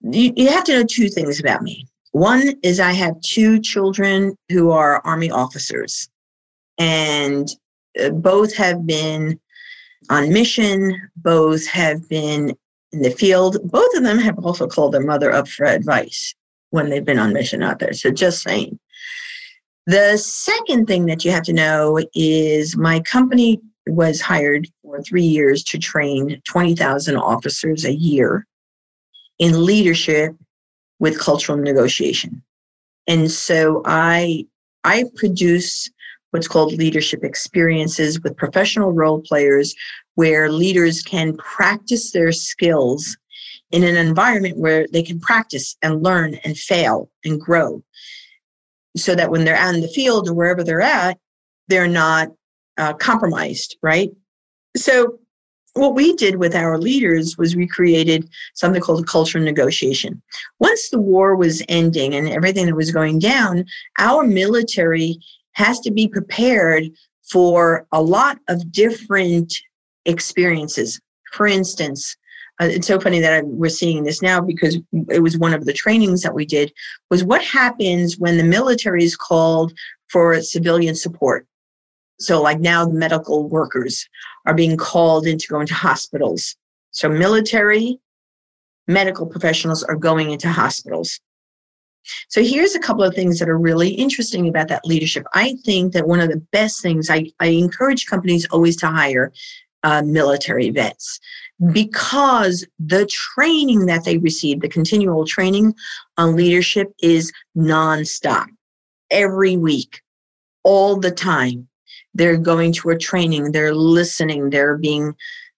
you, 0.00 0.32
you 0.36 0.48
have 0.48 0.64
to 0.64 0.72
know 0.72 0.84
two 0.84 1.08
things 1.08 1.40
about 1.40 1.62
me. 1.62 1.86
One 2.12 2.54
is 2.62 2.80
I 2.80 2.92
have 2.92 3.20
two 3.20 3.60
children 3.60 4.36
who 4.50 4.70
are 4.70 5.00
Army 5.04 5.30
officers, 5.30 6.08
and 6.78 7.48
both 8.12 8.54
have 8.56 8.86
been 8.86 9.38
on 10.10 10.32
mission, 10.32 11.10
both 11.16 11.66
have 11.66 12.08
been 12.08 12.56
in 12.92 13.02
the 13.02 13.10
field. 13.10 13.58
Both 13.70 13.94
of 13.96 14.02
them 14.02 14.18
have 14.18 14.38
also 14.38 14.66
called 14.66 14.92
their 14.92 15.04
mother 15.04 15.32
up 15.32 15.48
for 15.48 15.66
advice 15.66 16.34
when 16.70 16.88
they've 16.90 17.04
been 17.04 17.18
on 17.18 17.32
mission 17.32 17.62
out 17.62 17.78
there. 17.78 17.92
So 17.92 18.10
just 18.10 18.42
saying. 18.42 18.78
The 19.86 20.16
second 20.18 20.86
thing 20.86 21.06
that 21.06 21.24
you 21.24 21.30
have 21.30 21.44
to 21.44 21.52
know 21.52 22.00
is 22.14 22.76
my 22.76 23.00
company 23.00 23.60
was 23.86 24.20
hired 24.20 24.68
for 24.82 25.00
three 25.00 25.22
years 25.22 25.62
to 25.64 25.78
train 25.78 26.42
20,000 26.44 27.16
officers 27.16 27.84
a 27.84 27.94
year 27.94 28.46
in 29.38 29.64
leadership 29.64 30.34
with 30.98 31.20
cultural 31.20 31.58
negotiation. 31.58 32.42
And 33.06 33.30
so 33.30 33.82
I 33.84 34.46
I 34.82 35.04
produce 35.16 35.90
what's 36.30 36.48
called 36.48 36.72
leadership 36.72 37.24
experiences 37.24 38.20
with 38.20 38.36
professional 38.36 38.92
role 38.92 39.20
players 39.20 39.74
where 40.14 40.50
leaders 40.50 41.02
can 41.02 41.36
practice 41.36 42.12
their 42.12 42.32
skills 42.32 43.16
in 43.70 43.82
an 43.82 43.96
environment 43.96 44.56
where 44.56 44.86
they 44.92 45.02
can 45.02 45.20
practice 45.20 45.76
and 45.82 46.02
learn 46.02 46.34
and 46.44 46.56
fail 46.56 47.10
and 47.24 47.40
grow 47.40 47.82
so 48.96 49.14
that 49.14 49.30
when 49.30 49.44
they're 49.44 49.56
out 49.56 49.74
in 49.74 49.80
the 49.80 49.88
field 49.88 50.28
or 50.28 50.34
wherever 50.34 50.62
they're 50.62 50.80
at 50.80 51.18
they're 51.68 51.88
not 51.88 52.28
uh, 52.78 52.92
compromised 52.94 53.76
right 53.82 54.10
so 54.76 55.18
what 55.76 55.94
we 55.94 56.14
did 56.14 56.36
with 56.36 56.54
our 56.54 56.78
leaders 56.78 57.36
was 57.36 57.54
we 57.54 57.66
created 57.66 58.28
something 58.54 58.80
called 58.80 59.02
a 59.02 59.06
culture 59.06 59.38
negotiation. 59.38 60.22
Once 60.58 60.88
the 60.88 60.98
war 60.98 61.36
was 61.36 61.62
ending 61.68 62.14
and 62.14 62.28
everything 62.28 62.64
that 62.66 62.74
was 62.74 62.90
going 62.90 63.18
down, 63.18 63.64
our 63.98 64.24
military 64.24 65.18
has 65.56 65.80
to 65.80 65.90
be 65.90 66.08
prepared 66.08 66.84
for 67.30 67.86
a 67.92 68.00
lot 68.00 68.38
of 68.48 68.70
different 68.72 69.52
experiences. 70.04 71.00
For 71.32 71.46
instance, 71.46 72.16
uh, 72.60 72.66
it's 72.70 72.86
so 72.86 72.98
funny 72.98 73.20
that 73.20 73.32
I, 73.32 73.42
we're 73.42 73.68
seeing 73.68 74.04
this 74.04 74.22
now 74.22 74.40
because 74.40 74.78
it 75.10 75.22
was 75.22 75.36
one 75.36 75.52
of 75.52 75.66
the 75.66 75.72
trainings 75.72 76.22
that 76.22 76.34
we 76.34 76.46
did 76.46 76.72
was 77.10 77.24
what 77.24 77.42
happens 77.44 78.16
when 78.18 78.38
the 78.38 78.44
military 78.44 79.04
is 79.04 79.16
called 79.16 79.72
for 80.08 80.40
civilian 80.40 80.94
support 80.94 81.46
so, 82.18 82.40
like 82.40 82.60
now, 82.60 82.86
the 82.86 82.94
medical 82.94 83.48
workers 83.48 84.08
are 84.46 84.54
being 84.54 84.76
called 84.76 85.26
in 85.26 85.38
to 85.38 85.48
go 85.48 85.60
into 85.60 85.74
hospitals. 85.74 86.56
So, 86.90 87.08
military 87.08 87.98
medical 88.88 89.26
professionals 89.26 89.82
are 89.82 89.96
going 89.96 90.30
into 90.30 90.48
hospitals. 90.48 91.20
So, 92.28 92.42
here's 92.42 92.74
a 92.74 92.80
couple 92.80 93.04
of 93.04 93.14
things 93.14 93.38
that 93.38 93.48
are 93.48 93.58
really 93.58 93.90
interesting 93.90 94.48
about 94.48 94.68
that 94.68 94.84
leadership. 94.84 95.26
I 95.34 95.56
think 95.64 95.92
that 95.92 96.08
one 96.08 96.20
of 96.20 96.30
the 96.30 96.42
best 96.52 96.82
things 96.82 97.10
I, 97.10 97.30
I 97.40 97.48
encourage 97.48 98.06
companies 98.06 98.46
always 98.50 98.76
to 98.78 98.88
hire 98.88 99.32
uh, 99.82 100.02
military 100.02 100.70
vets 100.70 101.20
because 101.72 102.66
the 102.78 103.06
training 103.06 103.86
that 103.86 104.04
they 104.04 104.18
receive, 104.18 104.60
the 104.60 104.68
continual 104.68 105.24
training 105.24 105.74
on 106.18 106.36
leadership, 106.36 106.92
is 107.02 107.32
nonstop 107.56 108.46
every 109.10 109.56
week, 109.56 110.00
all 110.64 110.96
the 110.96 111.10
time 111.10 111.68
they're 112.14 112.36
going 112.36 112.72
to 112.72 112.90
a 112.90 112.98
training, 112.98 113.52
they're 113.52 113.74
listening, 113.74 114.50
they're 114.50 114.76
being 114.76 115.14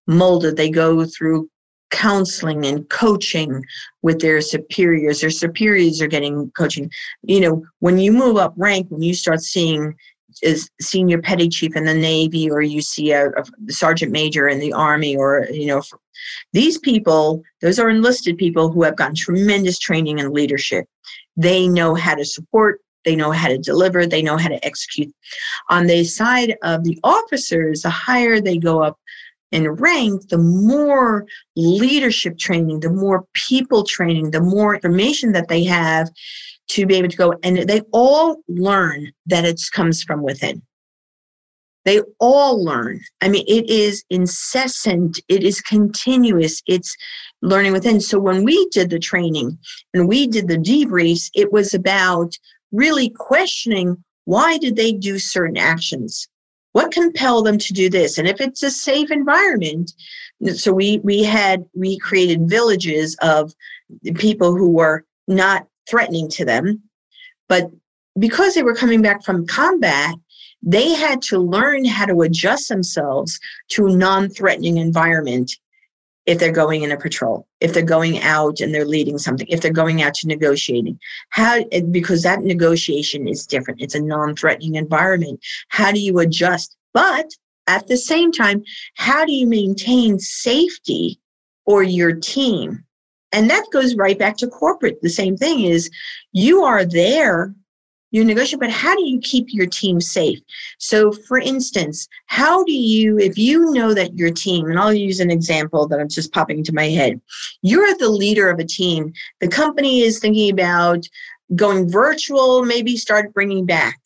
molded, 0.06 0.56
they 0.56 0.70
go 0.70 1.04
through 1.04 1.48
counseling 1.90 2.66
and 2.66 2.88
coaching 2.88 3.64
with 4.02 4.20
their 4.20 4.40
superiors. 4.40 5.20
Their 5.20 5.30
superiors 5.30 6.00
are 6.00 6.06
getting 6.06 6.50
coaching. 6.52 6.90
You 7.22 7.40
know, 7.40 7.64
when 7.80 7.98
you 7.98 8.12
move 8.12 8.36
up 8.36 8.54
rank, 8.56 8.90
when 8.90 9.02
you 9.02 9.14
start 9.14 9.40
seeing 9.40 9.94
is 10.42 10.70
senior 10.80 11.20
petty 11.20 11.48
chief 11.48 11.74
in 11.74 11.84
the 11.84 11.94
navy 11.94 12.50
or 12.50 12.62
you 12.62 12.80
see 12.80 13.12
a, 13.12 13.30
a, 13.30 13.44
sergeant 13.68 14.12
major 14.12 14.48
in 14.48 14.60
the 14.60 14.72
army 14.72 15.16
or 15.16 15.48
you 15.50 15.66
know 15.66 15.82
these 16.52 16.78
people 16.78 17.42
those 17.60 17.78
are 17.78 17.88
enlisted 17.88 18.36
people 18.36 18.70
who 18.70 18.84
have 18.84 18.94
gotten 18.94 19.16
tremendous 19.16 19.78
training 19.78 20.18
in 20.18 20.32
leadership 20.32 20.86
they 21.36 21.66
know 21.66 21.94
how 21.94 22.14
to 22.14 22.24
support 22.24 22.80
they 23.04 23.16
know 23.16 23.30
how 23.30 23.48
to 23.48 23.56
deliver, 23.56 24.06
they 24.06 24.20
know 24.20 24.36
how 24.36 24.48
to 24.48 24.62
execute. 24.66 25.10
On 25.70 25.86
the 25.86 26.04
side 26.04 26.56
of 26.62 26.84
the 26.84 26.98
officers, 27.02 27.82
the 27.82 27.90
higher 27.90 28.38
they 28.38 28.58
go 28.58 28.82
up 28.82 28.98
in 29.52 29.68
rank, 29.68 30.28
the 30.28 30.38
more 30.38 31.26
leadership 31.56 32.38
training, 32.38 32.80
the 32.80 32.90
more 32.90 33.26
people 33.32 33.84
training, 33.84 34.30
the 34.30 34.40
more 34.40 34.74
information 34.74 35.32
that 35.32 35.48
they 35.48 35.64
have 35.64 36.10
to 36.68 36.86
be 36.86 36.96
able 36.96 37.08
to 37.08 37.16
go. 37.16 37.34
And 37.42 37.58
they 37.68 37.80
all 37.92 38.42
learn 38.48 39.12
that 39.26 39.44
it 39.44 39.60
comes 39.72 40.02
from 40.02 40.22
within. 40.22 40.62
They 41.84 42.02
all 42.20 42.62
learn. 42.62 43.00
I 43.22 43.28
mean, 43.28 43.44
it 43.48 43.70
is 43.70 44.04
incessant, 44.10 45.20
it 45.28 45.42
is 45.42 45.62
continuous, 45.62 46.62
it's 46.66 46.94
learning 47.40 47.72
within. 47.72 48.00
So 48.00 48.18
when 48.18 48.44
we 48.44 48.68
did 48.70 48.90
the 48.90 48.98
training 48.98 49.56
and 49.94 50.06
we 50.06 50.26
did 50.26 50.48
the 50.48 50.58
debriefs, 50.58 51.30
it 51.34 51.50
was 51.50 51.72
about 51.72 52.36
really 52.72 53.08
questioning 53.08 53.96
why 54.26 54.58
did 54.58 54.76
they 54.76 54.92
do 54.92 55.18
certain 55.18 55.56
actions 55.56 56.28
what 56.72 56.92
compelled 56.92 57.46
them 57.46 57.58
to 57.58 57.72
do 57.72 57.88
this? 57.88 58.18
And 58.18 58.28
if 58.28 58.40
it's 58.40 58.62
a 58.62 58.70
safe 58.70 59.10
environment 59.10 59.92
so 60.54 60.72
we 60.72 60.98
we 60.98 61.22
had 61.22 61.64
we 61.74 61.98
created 61.98 62.48
villages 62.48 63.16
of 63.22 63.52
people 64.14 64.54
who 64.56 64.70
were 64.70 65.04
not 65.26 65.66
threatening 65.88 66.28
to 66.28 66.44
them. 66.44 66.82
But 67.48 67.70
because 68.18 68.54
they 68.54 68.62
were 68.62 68.74
coming 68.74 69.02
back 69.02 69.24
from 69.24 69.46
combat 69.46 70.14
they 70.62 70.92
had 70.92 71.22
to 71.22 71.38
learn 71.38 71.84
how 71.84 72.04
to 72.04 72.22
adjust 72.22 72.68
themselves 72.68 73.38
to 73.68 73.86
a 73.86 73.96
non-threatening 73.96 74.78
environment 74.78 75.52
if 76.28 76.38
they're 76.38 76.52
going 76.52 76.82
in 76.82 76.92
a 76.92 76.96
patrol, 76.96 77.48
if 77.60 77.72
they're 77.72 77.82
going 77.82 78.20
out 78.20 78.60
and 78.60 78.74
they're 78.74 78.84
leading 78.84 79.16
something, 79.16 79.46
if 79.48 79.62
they're 79.62 79.72
going 79.72 80.02
out 80.02 80.12
to 80.12 80.26
negotiating. 80.26 81.00
How 81.30 81.64
eh, 81.72 81.80
because 81.80 82.22
that 82.22 82.42
negotiation 82.42 83.26
is 83.26 83.46
different. 83.46 83.80
It's 83.80 83.94
a 83.94 84.02
non-threatening 84.02 84.74
environment. 84.74 85.40
How 85.68 85.90
do 85.90 85.98
you 85.98 86.18
adjust? 86.18 86.76
But 86.92 87.30
at 87.66 87.86
the 87.86 87.96
same 87.96 88.30
time, 88.30 88.62
how 88.94 89.24
do 89.24 89.32
you 89.32 89.46
maintain 89.46 90.18
safety 90.18 91.18
for 91.64 91.82
your 91.82 92.12
team? 92.12 92.84
And 93.32 93.48
that 93.48 93.64
goes 93.72 93.96
right 93.96 94.18
back 94.18 94.36
to 94.38 94.48
corporate. 94.48 95.00
The 95.00 95.08
same 95.08 95.34
thing 95.34 95.60
is 95.60 95.90
you 96.32 96.62
are 96.62 96.84
there 96.84 97.54
you 98.10 98.24
negotiate, 98.24 98.60
but 98.60 98.70
how 98.70 98.94
do 98.94 99.04
you 99.06 99.20
keep 99.20 99.46
your 99.48 99.66
team 99.66 100.00
safe? 100.00 100.40
So, 100.78 101.12
for 101.12 101.38
instance, 101.38 102.08
how 102.26 102.64
do 102.64 102.72
you, 102.72 103.18
if 103.18 103.36
you 103.36 103.72
know 103.72 103.94
that 103.94 104.16
your 104.16 104.30
team, 104.30 104.66
and 104.66 104.78
I'll 104.78 104.94
use 104.94 105.20
an 105.20 105.30
example 105.30 105.86
that 105.88 106.00
I'm 106.00 106.08
just 106.08 106.32
popping 106.32 106.58
into 106.58 106.74
my 106.74 106.88
head, 106.88 107.20
you're 107.62 107.94
the 107.96 108.08
leader 108.08 108.48
of 108.48 108.58
a 108.58 108.64
team, 108.64 109.12
the 109.40 109.48
company 109.48 110.00
is 110.00 110.18
thinking 110.18 110.50
about 110.50 111.06
going 111.54 111.90
virtual, 111.90 112.64
maybe 112.64 112.96
start 112.96 113.32
bringing 113.34 113.66
back. 113.66 114.00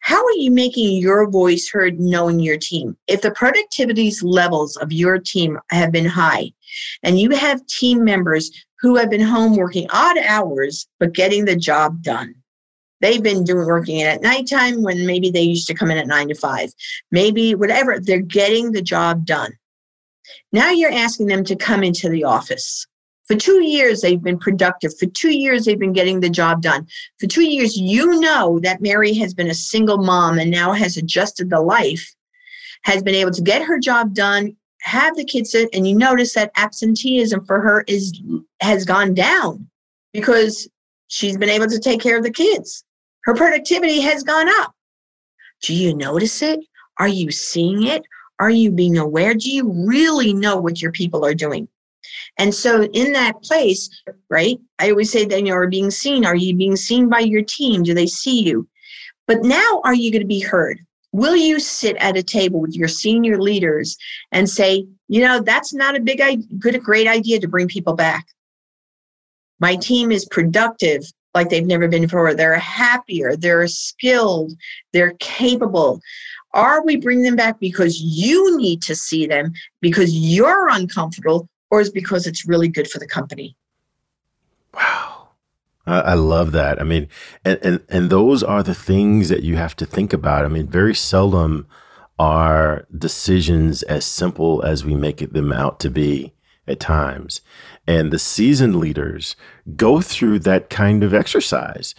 How 0.00 0.24
are 0.24 0.32
you 0.32 0.50
making 0.50 0.96
your 0.96 1.30
voice 1.30 1.70
heard 1.70 2.00
knowing 2.00 2.40
your 2.40 2.58
team? 2.58 2.96
If 3.06 3.22
the 3.22 3.30
productivity 3.32 4.12
levels 4.22 4.76
of 4.76 4.92
your 4.92 5.18
team 5.18 5.58
have 5.70 5.92
been 5.92 6.06
high 6.06 6.52
and 7.04 7.20
you 7.20 7.30
have 7.30 7.64
team 7.66 8.04
members 8.04 8.50
who 8.80 8.96
have 8.96 9.10
been 9.10 9.20
home 9.20 9.56
working 9.56 9.86
odd 9.90 10.18
hours 10.18 10.88
but 10.98 11.12
getting 11.12 11.44
the 11.44 11.54
job 11.54 12.02
done, 12.02 12.34
They've 13.02 13.22
been 13.22 13.42
doing 13.42 13.66
working 13.66 13.98
in 13.98 14.06
at 14.06 14.22
nighttime 14.22 14.80
when 14.80 15.04
maybe 15.04 15.28
they 15.28 15.42
used 15.42 15.66
to 15.66 15.74
come 15.74 15.90
in 15.90 15.98
at 15.98 16.06
nine 16.06 16.28
to 16.28 16.36
five. 16.36 16.72
Maybe 17.10 17.56
whatever, 17.56 17.98
they're 17.98 18.20
getting 18.20 18.70
the 18.70 18.80
job 18.80 19.26
done. 19.26 19.52
Now 20.52 20.70
you're 20.70 20.92
asking 20.92 21.26
them 21.26 21.42
to 21.44 21.56
come 21.56 21.82
into 21.82 22.08
the 22.08 22.22
office. 22.22 22.86
For 23.26 23.34
two 23.34 23.64
years, 23.64 24.00
they've 24.00 24.22
been 24.22 24.38
productive. 24.38 24.96
For 24.96 25.06
two 25.06 25.36
years, 25.36 25.64
they've 25.64 25.78
been 25.78 25.92
getting 25.92 26.20
the 26.20 26.30
job 26.30 26.62
done. 26.62 26.86
For 27.18 27.26
two 27.26 27.42
years, 27.42 27.76
you 27.76 28.20
know 28.20 28.60
that 28.60 28.80
Mary 28.80 29.14
has 29.14 29.34
been 29.34 29.50
a 29.50 29.54
single 29.54 29.98
mom 29.98 30.38
and 30.38 30.50
now 30.50 30.72
has 30.72 30.96
adjusted 30.96 31.50
the 31.50 31.60
life, 31.60 32.14
has 32.84 33.02
been 33.02 33.16
able 33.16 33.32
to 33.32 33.42
get 33.42 33.62
her 33.62 33.80
job 33.80 34.14
done, 34.14 34.56
have 34.80 35.16
the 35.16 35.24
kids 35.24 35.50
sit, 35.50 35.70
and 35.72 35.88
you 35.88 35.96
notice 35.96 36.34
that 36.34 36.52
absenteeism 36.56 37.44
for 37.46 37.60
her 37.60 37.84
is 37.88 38.20
has 38.60 38.84
gone 38.84 39.12
down 39.12 39.68
because 40.12 40.68
she's 41.08 41.36
been 41.36 41.48
able 41.48 41.66
to 41.66 41.80
take 41.80 42.00
care 42.00 42.16
of 42.16 42.22
the 42.22 42.30
kids 42.30 42.84
her 43.24 43.34
productivity 43.34 44.00
has 44.00 44.22
gone 44.22 44.48
up. 44.60 44.74
Do 45.62 45.74
you 45.74 45.94
notice 45.94 46.42
it? 46.42 46.60
Are 46.98 47.08
you 47.08 47.30
seeing 47.30 47.86
it? 47.86 48.02
Are 48.38 48.50
you 48.50 48.70
being 48.70 48.98
aware? 48.98 49.34
Do 49.34 49.50
you 49.50 49.70
really 49.86 50.32
know 50.34 50.56
what 50.56 50.82
your 50.82 50.92
people 50.92 51.24
are 51.24 51.34
doing? 51.34 51.68
And 52.38 52.54
so 52.54 52.84
in 52.84 53.12
that 53.12 53.42
place, 53.42 53.88
right, 54.28 54.58
I 54.78 54.90
always 54.90 55.12
say 55.12 55.24
that 55.24 55.46
you 55.46 55.52
are 55.52 55.68
being 55.68 55.90
seen. 55.90 56.24
Are 56.24 56.36
you 56.36 56.56
being 56.56 56.76
seen 56.76 57.08
by 57.08 57.20
your 57.20 57.42
team? 57.42 57.82
Do 57.82 57.94
they 57.94 58.06
see 58.06 58.42
you? 58.42 58.68
But 59.26 59.42
now 59.42 59.80
are 59.84 59.94
you 59.94 60.10
going 60.10 60.22
to 60.22 60.26
be 60.26 60.40
heard? 60.40 60.80
Will 61.12 61.36
you 61.36 61.60
sit 61.60 61.96
at 61.96 62.16
a 62.16 62.22
table 62.22 62.60
with 62.60 62.74
your 62.74 62.88
senior 62.88 63.40
leaders 63.40 63.96
and 64.32 64.48
say, 64.48 64.86
you 65.08 65.20
know, 65.20 65.40
that's 65.40 65.74
not 65.74 65.94
a 65.94 66.00
big, 66.00 66.20
good, 66.58 66.74
a 66.74 66.78
great 66.78 67.06
idea 67.06 67.38
to 67.38 67.48
bring 67.48 67.68
people 67.68 67.92
back. 67.92 68.26
My 69.60 69.76
team 69.76 70.10
is 70.10 70.24
productive 70.24 71.04
like 71.34 71.48
they've 71.48 71.66
never 71.66 71.88
been 71.88 72.02
before. 72.02 72.34
They're 72.34 72.58
happier, 72.58 73.36
they're 73.36 73.66
skilled, 73.68 74.52
they're 74.92 75.14
capable. 75.18 76.00
Are 76.54 76.84
we 76.84 76.96
bringing 76.96 77.24
them 77.24 77.36
back 77.36 77.58
because 77.58 78.00
you 78.00 78.58
need 78.58 78.82
to 78.82 78.94
see 78.94 79.26
them 79.26 79.52
because 79.80 80.14
you're 80.14 80.68
uncomfortable, 80.68 81.48
or 81.70 81.80
is 81.80 81.90
because 81.90 82.26
it's 82.26 82.46
really 82.46 82.68
good 82.68 82.88
for 82.88 82.98
the 82.98 83.06
company? 83.06 83.56
Wow. 84.74 85.22
I 85.84 86.14
love 86.14 86.52
that. 86.52 86.80
I 86.80 86.84
mean, 86.84 87.08
and, 87.44 87.58
and 87.62 87.80
and 87.88 88.08
those 88.08 88.44
are 88.44 88.62
the 88.62 88.74
things 88.74 89.28
that 89.30 89.42
you 89.42 89.56
have 89.56 89.74
to 89.76 89.86
think 89.86 90.12
about. 90.12 90.44
I 90.44 90.48
mean, 90.48 90.68
very 90.68 90.94
seldom 90.94 91.66
are 92.20 92.86
decisions 92.96 93.82
as 93.84 94.04
simple 94.04 94.62
as 94.62 94.84
we 94.84 94.94
make 94.94 95.32
them 95.32 95.52
out 95.52 95.80
to 95.80 95.90
be 95.90 96.32
at 96.66 96.80
times. 96.80 97.40
And 97.86 98.12
the 98.12 98.18
seasoned 98.18 98.76
leaders 98.76 99.36
go 99.76 100.00
through 100.00 100.40
that 100.40 100.70
kind 100.70 101.02
of 101.02 101.14
exercise. 101.14 101.94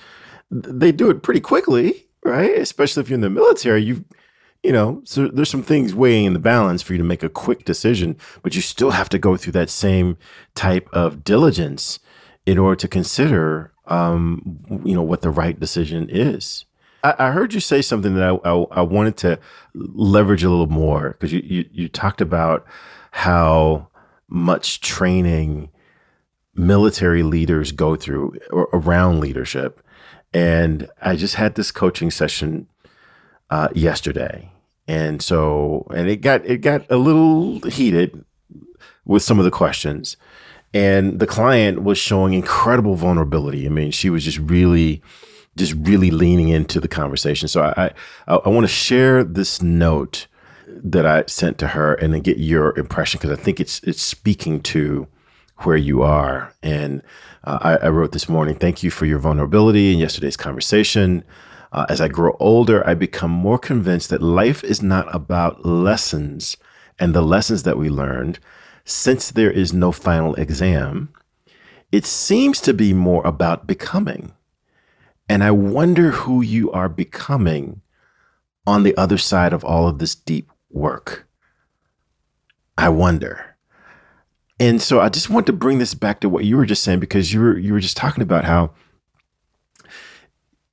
They 0.49 0.91
do 0.91 1.09
it 1.09 1.23
pretty 1.23 1.41
quickly, 1.41 2.07
right? 2.23 2.57
Especially 2.57 3.01
if 3.01 3.09
you're 3.09 3.15
in 3.15 3.21
the 3.21 3.29
military, 3.29 3.83
you 3.83 4.05
you 4.63 4.71
know, 4.71 5.01
so 5.03 5.27
there's 5.27 5.49
some 5.49 5.61
things 5.61 5.93
weighing 5.93 6.23
in 6.23 6.33
the 6.33 6.39
balance 6.39 6.81
for 6.81 6.93
you 6.93 6.97
to 6.97 7.03
make 7.03 7.21
a 7.21 7.27
quick 7.27 7.65
decision, 7.65 8.15
but 8.41 8.55
you 8.55 8.61
still 8.61 8.91
have 8.91 9.09
to 9.09 9.19
go 9.19 9.35
through 9.35 9.51
that 9.51 9.69
same 9.69 10.17
type 10.55 10.87
of 10.93 11.25
diligence 11.25 11.99
in 12.45 12.57
order 12.57 12.77
to 12.77 12.87
consider, 12.87 13.73
um, 13.87 14.81
you 14.85 14.95
know, 14.95 15.01
what 15.01 15.21
the 15.21 15.29
right 15.29 15.59
decision 15.59 16.07
is. 16.09 16.63
I, 17.03 17.31
heard 17.31 17.53
you 17.53 17.59
say 17.59 17.81
something 17.81 18.15
that 18.15 18.23
I, 18.23 18.49
I, 18.49 18.65
I 18.71 18.81
wanted 18.81 19.17
to 19.17 19.39
leverage 19.73 20.43
a 20.43 20.49
little 20.49 20.67
more 20.67 21.09
because 21.09 21.33
you, 21.33 21.41
you, 21.43 21.65
you 21.69 21.89
talked 21.89 22.21
about 22.21 22.65
how 23.11 23.89
much 24.33 24.81
training 24.81 25.69
military 26.55 27.21
leaders 27.21 27.71
go 27.71 27.95
through 27.95 28.35
around 28.51 29.19
leadership. 29.19 29.79
And 30.33 30.89
I 31.01 31.15
just 31.15 31.35
had 31.35 31.53
this 31.53 31.71
coaching 31.71 32.09
session 32.09 32.67
uh, 33.51 33.69
yesterday, 33.75 34.51
and 34.87 35.21
so 35.21 35.85
and 35.93 36.09
it 36.09 36.17
got 36.17 36.43
it 36.45 36.57
got 36.57 36.89
a 36.89 36.97
little 36.97 37.59
heated 37.69 38.25
with 39.05 39.21
some 39.21 39.37
of 39.37 39.45
the 39.45 39.51
questions, 39.51 40.17
and 40.73 41.19
the 41.19 41.27
client 41.27 41.83
was 41.83 41.99
showing 41.99 42.33
incredible 42.33 42.95
vulnerability. 42.95 43.67
I 43.67 43.69
mean, 43.69 43.91
she 43.91 44.09
was 44.09 44.25
just 44.25 44.39
really 44.39 45.03
just 45.55 45.73
really 45.73 46.09
leaning 46.09 46.49
into 46.49 46.79
the 46.79 46.87
conversation. 46.87 47.47
So 47.47 47.61
I 47.61 47.91
I, 48.27 48.37
I 48.37 48.49
want 48.49 48.63
to 48.63 48.73
share 48.73 49.23
this 49.23 49.61
note 49.61 50.25
that 50.83 51.05
I 51.05 51.25
sent 51.27 51.57
to 51.59 51.69
her 51.69 51.93
and 51.95 52.13
then 52.13 52.21
get 52.21 52.37
your 52.37 52.77
impression 52.77 53.19
because 53.19 53.37
I 53.37 53.41
think 53.41 53.59
it's 53.59 53.81
it's 53.83 54.01
speaking 54.01 54.61
to 54.61 55.07
where 55.57 55.77
you 55.77 56.01
are. 56.01 56.53
And 56.61 57.01
uh, 57.43 57.59
I, 57.61 57.85
I, 57.85 57.89
wrote 57.89 58.11
this 58.11 58.29
morning, 58.29 58.55
thank 58.55 58.83
you 58.83 58.89
for 58.89 59.05
your 59.05 59.19
vulnerability 59.19 59.93
in 59.93 59.99
yesterday's 59.99 60.37
conversation. 60.37 61.23
Uh, 61.71 61.85
as 61.89 62.01
I 62.01 62.07
grow 62.07 62.35
older, 62.39 62.85
I 62.87 62.93
become 62.93 63.31
more 63.31 63.59
convinced 63.59 64.09
that 64.09 64.21
life 64.21 64.63
is 64.63 64.81
not 64.81 65.13
about 65.13 65.65
lessons 65.65 66.57
and 66.99 67.13
the 67.13 67.21
lessons 67.21 67.63
that 67.63 67.77
we 67.77 67.89
learned. 67.89 68.39
Since 68.85 69.31
there 69.31 69.51
is 69.51 69.73
no 69.73 69.91
final 69.91 70.35
exam, 70.35 71.13
it 71.91 72.05
seems 72.05 72.59
to 72.61 72.73
be 72.73 72.93
more 72.93 73.25
about 73.25 73.67
becoming. 73.67 74.33
And 75.29 75.43
I 75.43 75.51
wonder 75.51 76.11
who 76.11 76.41
you 76.41 76.71
are 76.71 76.89
becoming 76.89 77.81
on 78.67 78.83
the 78.83 78.95
other 78.97 79.17
side 79.17 79.53
of 79.53 79.63
all 79.63 79.87
of 79.87 79.99
this 79.99 80.15
deep 80.15 80.51
work. 80.73 81.27
I 82.77 82.89
wonder. 82.89 83.55
And 84.59 84.81
so 84.81 84.99
I 84.99 85.09
just 85.09 85.29
want 85.29 85.45
to 85.47 85.53
bring 85.53 85.79
this 85.79 85.93
back 85.93 86.21
to 86.21 86.29
what 86.29 86.45
you 86.45 86.57
were 86.57 86.65
just 86.65 86.83
saying 86.83 86.99
because 86.99 87.33
you 87.33 87.39
were 87.39 87.57
you 87.57 87.73
were 87.73 87.79
just 87.79 87.97
talking 87.97 88.23
about 88.23 88.45
how 88.45 88.71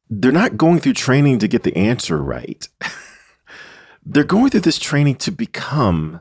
they're 0.09 0.33
not 0.33 0.57
going 0.57 0.81
through 0.81 0.95
training 0.95 1.39
to 1.39 1.49
get 1.49 1.63
the 1.63 1.77
answer 1.77 2.19
right. 2.19 2.69
they're 4.05 4.25
going 4.25 4.51
through 4.51 4.61
this 4.61 4.79
training 4.79 5.17
to 5.17 5.31
become 5.31 6.21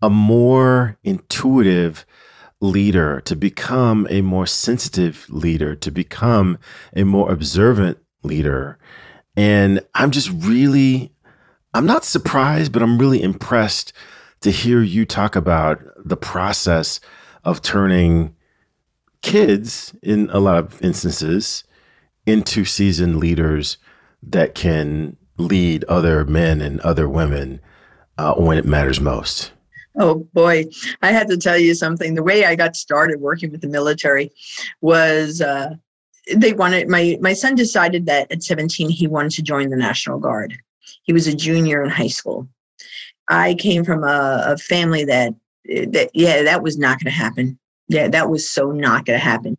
a 0.00 0.08
more 0.08 0.96
intuitive 1.02 2.06
leader, 2.60 3.20
to 3.22 3.36
become 3.36 4.06
a 4.10 4.20
more 4.20 4.46
sensitive 4.46 5.26
leader, 5.28 5.74
to 5.74 5.90
become 5.90 6.58
a 6.94 7.04
more 7.04 7.30
observant 7.30 7.98
leader. 8.22 8.78
And 9.36 9.80
I'm 9.94 10.10
just 10.10 10.30
really, 10.30 11.12
I'm 11.78 11.86
not 11.86 12.04
surprised, 12.04 12.72
but 12.72 12.82
I'm 12.82 12.98
really 12.98 13.22
impressed 13.22 13.92
to 14.40 14.50
hear 14.50 14.82
you 14.82 15.04
talk 15.04 15.36
about 15.36 15.80
the 15.96 16.16
process 16.16 16.98
of 17.44 17.62
turning 17.62 18.34
kids, 19.22 19.94
in 20.02 20.28
a 20.32 20.40
lot 20.40 20.58
of 20.58 20.82
instances, 20.82 21.62
into 22.26 22.64
seasoned 22.64 23.18
leaders 23.18 23.78
that 24.24 24.56
can 24.56 25.16
lead 25.36 25.84
other 25.84 26.24
men 26.24 26.60
and 26.60 26.80
other 26.80 27.08
women 27.08 27.60
uh, 28.18 28.34
when 28.34 28.58
it 28.58 28.64
matters 28.64 29.00
most. 29.00 29.52
Oh 30.00 30.26
boy, 30.32 30.64
I 31.02 31.12
had 31.12 31.28
to 31.28 31.36
tell 31.36 31.58
you 31.58 31.76
something. 31.76 32.16
The 32.16 32.24
way 32.24 32.44
I 32.44 32.56
got 32.56 32.74
started 32.74 33.20
working 33.20 33.52
with 33.52 33.60
the 33.60 33.68
military 33.68 34.32
was 34.80 35.40
uh, 35.40 35.76
they 36.34 36.54
wanted 36.54 36.88
my 36.88 37.18
my 37.20 37.34
son 37.34 37.54
decided 37.54 38.06
that 38.06 38.32
at 38.32 38.42
17 38.42 38.90
he 38.90 39.06
wanted 39.06 39.30
to 39.30 39.42
join 39.42 39.70
the 39.70 39.76
National 39.76 40.18
Guard. 40.18 40.58
He 41.08 41.12
was 41.12 41.26
a 41.26 41.34
junior 41.34 41.82
in 41.82 41.90
high 41.90 42.06
school. 42.06 42.46
I 43.28 43.54
came 43.54 43.84
from 43.84 44.04
a, 44.04 44.44
a 44.46 44.56
family 44.56 45.04
that 45.06 45.34
that 45.64 46.10
yeah 46.14 46.42
that 46.44 46.62
was 46.62 46.78
not 46.78 47.00
going 47.00 47.12
to 47.12 47.18
happen. 47.18 47.58
Yeah, 47.88 48.06
that 48.08 48.30
was 48.30 48.48
so 48.48 48.70
not 48.70 49.06
going 49.06 49.18
to 49.18 49.24
happen. 49.24 49.58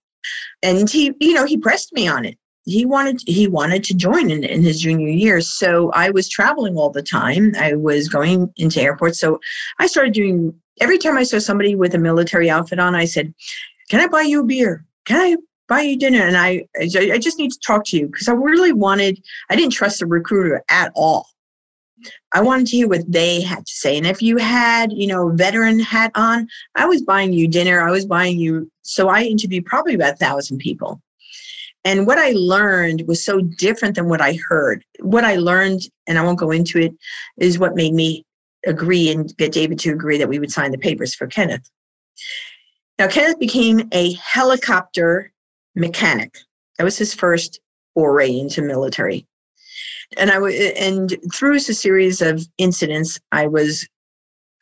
And 0.64 0.90
he, 0.90 1.14
you 1.20 1.34
know, 1.34 1.46
he 1.46 1.58
pressed 1.58 1.92
me 1.92 2.08
on 2.08 2.24
it 2.24 2.38
he 2.66 2.86
wanted 2.86 3.22
he 3.26 3.48
wanted 3.48 3.84
to 3.84 3.94
join 3.94 4.30
in, 4.30 4.44
in 4.44 4.62
his 4.62 4.80
junior 4.82 5.08
year 5.08 5.42
so 5.42 5.92
i 5.92 6.10
was 6.10 6.30
traveling 6.30 6.78
all 6.78 6.90
the 6.90 7.02
time 7.02 7.54
i 7.58 7.74
was 7.74 8.08
going 8.08 8.52
into 8.58 8.82
airports 8.82 9.20
so 9.20 9.40
i 9.80 9.88
started 9.88 10.14
doing 10.14 10.54
every 10.80 10.98
time 10.98 11.18
i 11.18 11.24
saw 11.24 11.40
somebody 11.40 11.76
with 11.76 11.96
a 11.96 11.98
military 11.98 12.50
outfit 12.50 12.80
on 12.80 12.96
i 12.96 13.06
said 13.06 13.34
can 13.90 14.00
i 14.00 14.08
buy 14.08 14.22
you 14.22 14.42
a 14.42 14.46
beer 14.46 14.86
can 15.06 15.20
i 15.20 15.36
buy 15.68 15.82
you 15.82 15.98
dinner 15.98 16.22
and 16.22 16.38
i 16.38 16.66
i 16.80 17.18
just 17.18 17.40
need 17.40 17.52
to 17.52 17.60
talk 17.66 17.86
to 17.86 17.98
you 17.98 18.08
because 18.08 18.28
i 18.28 18.34
really 18.34 18.74
wanted 18.74 19.20
i 19.50 19.56
didn't 19.56 19.74
trust 19.74 20.00
the 20.00 20.06
recruiter 20.06 20.64
at 20.70 20.92
all 20.96 21.29
I 22.34 22.42
wanted 22.42 22.68
to 22.68 22.78
hear 22.78 22.88
what 22.88 23.12
they 23.12 23.42
had 23.42 23.66
to 23.66 23.72
say. 23.74 23.98
And 23.98 24.08
if 24.08 24.22
you 24.22 24.38
had, 24.38 24.92
you 24.94 25.08
know, 25.08 25.30
veteran 25.30 25.80
hat 25.80 26.12
on, 26.16 26.48
I 26.76 26.86
was 26.86 27.02
buying 27.02 27.34
you 27.34 27.48
dinner. 27.48 27.82
I 27.82 27.92
was 27.92 28.06
buying 28.06 28.38
you. 28.38 28.70
So 28.82 29.10
I 29.10 29.24
interviewed 29.24 29.66
probably 29.66 29.96
about 29.96 30.14
a 30.14 30.18
thousand 30.18 30.60
people. 30.60 31.02
And 31.86 32.06
what 32.06 32.18
I 32.18 32.32
learned 32.32 33.08
was 33.08 33.24
so 33.24 33.42
different 33.42 33.96
than 33.96 34.10
what 34.10 34.22
I 34.22 34.38
heard. 34.48 34.84
What 35.00 35.24
I 35.24 35.38
learned, 35.38 35.84
and 36.08 36.18
I 36.18 36.24
won't 36.24 36.40
go 36.40 36.52
into 36.52 36.78
it, 36.78 36.94
is 37.38 37.58
what 37.58 37.76
made 37.76 37.94
me 37.94 38.26
agree 38.66 39.10
and 39.10 39.36
get 39.38 39.54
David 39.54 39.80
to 39.80 39.92
agree 39.92 40.18
that 40.18 40.28
we 40.28 40.40
would 40.40 40.52
sign 40.52 40.72
the 40.72 40.78
papers 40.78 41.16
for 41.16 41.28
Kenneth. 41.28 41.70
Now, 42.98 43.08
Kenneth 43.08 43.40
became 43.40 43.88
a 43.94 44.12
helicopter 44.14 45.32
mechanic. 45.76 46.38
That 46.78 46.84
was 46.84 46.98
his 46.98 47.14
first 47.14 47.62
foray 47.94 48.38
into 48.38 48.62
military. 48.62 49.26
And 50.18 50.32
I 50.32 50.36
w- 50.36 50.74
and 50.78 51.16
through 51.34 51.56
a 51.56 51.60
series 51.60 52.22
of 52.22 52.48
incidents, 52.58 53.20
I 53.32 53.48
was 53.48 53.88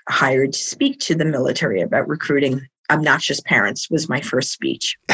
hired 0.09 0.53
to 0.53 0.59
speak 0.59 0.99
to 1.01 1.15
the 1.15 1.25
military 1.25 1.81
about 1.81 2.07
recruiting. 2.07 2.61
Obnoxious 2.89 3.41
parents 3.41 3.89
was 3.89 4.09
my 4.09 4.21
first 4.21 4.51
speech. 4.51 4.97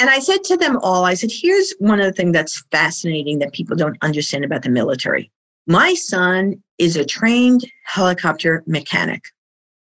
And 0.00 0.08
I 0.08 0.18
said 0.18 0.42
to 0.44 0.56
them 0.56 0.78
all, 0.82 1.04
I 1.04 1.12
said, 1.12 1.30
here's 1.30 1.74
one 1.78 2.00
of 2.00 2.06
the 2.06 2.12
things 2.14 2.32
that's 2.32 2.64
fascinating 2.70 3.38
that 3.40 3.52
people 3.52 3.76
don't 3.76 3.98
understand 4.00 4.46
about 4.46 4.62
the 4.62 4.70
military. 4.70 5.30
My 5.66 5.92
son 5.92 6.62
is 6.78 6.96
a 6.96 7.04
trained 7.04 7.70
helicopter 7.84 8.64
mechanic. 8.66 9.22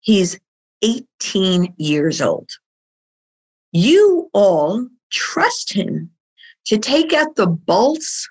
He's 0.01 0.37
18 0.81 1.73
years 1.77 2.21
old. 2.21 2.49
You 3.71 4.29
all 4.33 4.85
trust 5.11 5.71
him 5.71 6.11
to 6.65 6.77
take 6.77 7.13
out 7.13 7.37
the 7.37 7.47
bolts 7.47 8.27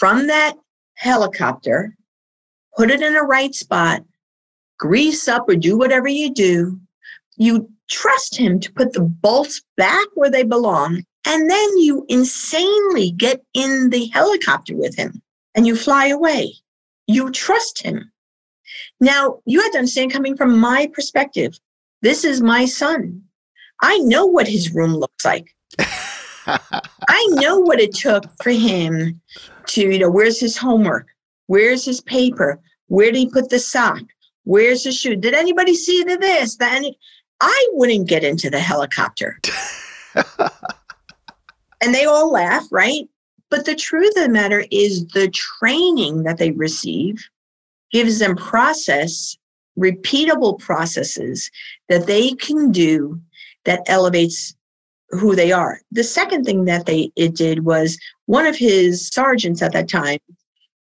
from 0.00 0.28
that 0.28 0.54
helicopter, 0.94 1.94
put 2.74 2.90
it 2.90 3.02
in 3.02 3.16
a 3.16 3.22
right 3.22 3.54
spot, 3.54 4.02
grease 4.78 5.28
up 5.28 5.46
or 5.46 5.54
do 5.54 5.76
whatever 5.76 6.08
you 6.08 6.32
do. 6.32 6.80
You 7.36 7.70
trust 7.90 8.34
him 8.34 8.58
to 8.60 8.72
put 8.72 8.94
the 8.94 9.02
bolts 9.02 9.62
back 9.76 10.06
where 10.14 10.30
they 10.30 10.42
belong. 10.42 11.04
And 11.26 11.50
then 11.50 11.78
you 11.78 12.06
insanely 12.08 13.10
get 13.10 13.44
in 13.52 13.90
the 13.90 14.06
helicopter 14.06 14.74
with 14.74 14.96
him 14.96 15.20
and 15.54 15.66
you 15.66 15.76
fly 15.76 16.06
away. 16.06 16.54
you 17.06 17.30
trust 17.32 17.82
him. 17.82 18.10
Now, 19.00 19.40
you 19.44 19.60
have 19.60 19.72
to 19.72 19.78
understand, 19.78 20.12
coming 20.12 20.36
from 20.36 20.58
my 20.58 20.88
perspective, 20.94 21.58
this 22.02 22.24
is 22.24 22.40
my 22.40 22.66
son. 22.66 23.22
I 23.82 23.98
know 23.98 24.26
what 24.26 24.46
his 24.46 24.72
room 24.72 24.94
looks 24.94 25.24
like. 25.24 25.48
I 26.46 27.26
know 27.30 27.58
what 27.58 27.80
it 27.80 27.94
took 27.94 28.24
for 28.42 28.50
him 28.50 29.20
to, 29.70 29.92
you 29.92 29.98
know, 29.98 30.10
where's 30.10 30.40
his 30.40 30.56
homework? 30.56 31.06
Where's 31.46 31.84
his 31.84 32.00
paper? 32.00 32.60
Where 32.88 33.12
did 33.12 33.18
he 33.18 33.28
put 33.28 33.50
the 33.50 33.58
sock? 33.58 34.02
Where's 34.44 34.84
the 34.84 34.92
shoe? 34.92 35.16
Did 35.16 35.34
anybody 35.34 35.74
see 35.74 36.02
the 36.02 36.16
this? 36.16 36.56
That 36.56 36.82
I 37.40 37.68
wouldn't 37.72 38.08
get 38.08 38.24
into 38.24 38.50
the 38.50 38.60
helicopter. 38.60 39.38
and 41.80 41.94
they 41.94 42.04
all 42.04 42.30
laugh, 42.30 42.66
right? 42.70 43.08
But 43.48 43.64
the 43.64 43.74
truth 43.74 44.16
of 44.16 44.24
the 44.24 44.28
matter 44.28 44.64
is 44.70 45.06
the 45.08 45.28
training 45.28 46.22
that 46.22 46.38
they 46.38 46.52
receive 46.52 47.28
gives 47.90 48.20
them 48.20 48.36
process, 48.36 49.36
repeatable 49.78 50.58
processes 50.58 51.50
that 51.88 52.06
they 52.06 52.30
can 52.32 52.70
do 52.70 53.20
that 53.64 53.82
elevates 53.86 54.54
who 55.10 55.34
they 55.34 55.52
are. 55.52 55.80
The 55.90 56.04
second 56.04 56.44
thing 56.44 56.64
that 56.66 56.86
they 56.86 57.10
it 57.16 57.34
did 57.34 57.64
was 57.64 57.98
one 58.26 58.46
of 58.46 58.56
his 58.56 59.08
sergeants 59.08 59.62
at 59.62 59.72
that 59.72 59.88
time, 59.88 60.18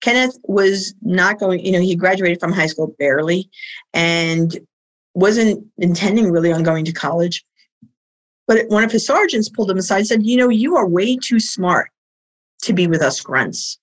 Kenneth 0.01 0.39
was 0.45 0.95
not 1.03 1.41
going, 1.41 1.65
you 1.65 1.73
know, 1.73 1.81
he 1.81 1.97
graduated 1.97 2.39
from 2.39 2.53
high 2.53 2.67
school 2.67 2.95
barely 2.99 3.51
and 3.95 4.59
wasn't 5.15 5.67
intending 5.79 6.31
really 6.31 6.53
on 6.53 6.63
going 6.63 6.85
to 6.85 6.93
college. 6.93 7.45
But 8.47 8.69
one 8.69 8.85
of 8.85 8.93
his 8.93 9.07
sergeants 9.07 9.49
pulled 9.49 9.71
him 9.71 9.79
aside 9.79 9.99
and 9.99 10.07
said, 10.07 10.27
You 10.27 10.37
know, 10.37 10.49
you 10.49 10.77
are 10.77 10.87
way 10.87 11.17
too 11.17 11.41
smart 11.41 11.91
to 12.63 12.73
be 12.73 12.87
with 12.87 13.03
us 13.03 13.21
grunts. 13.21 13.79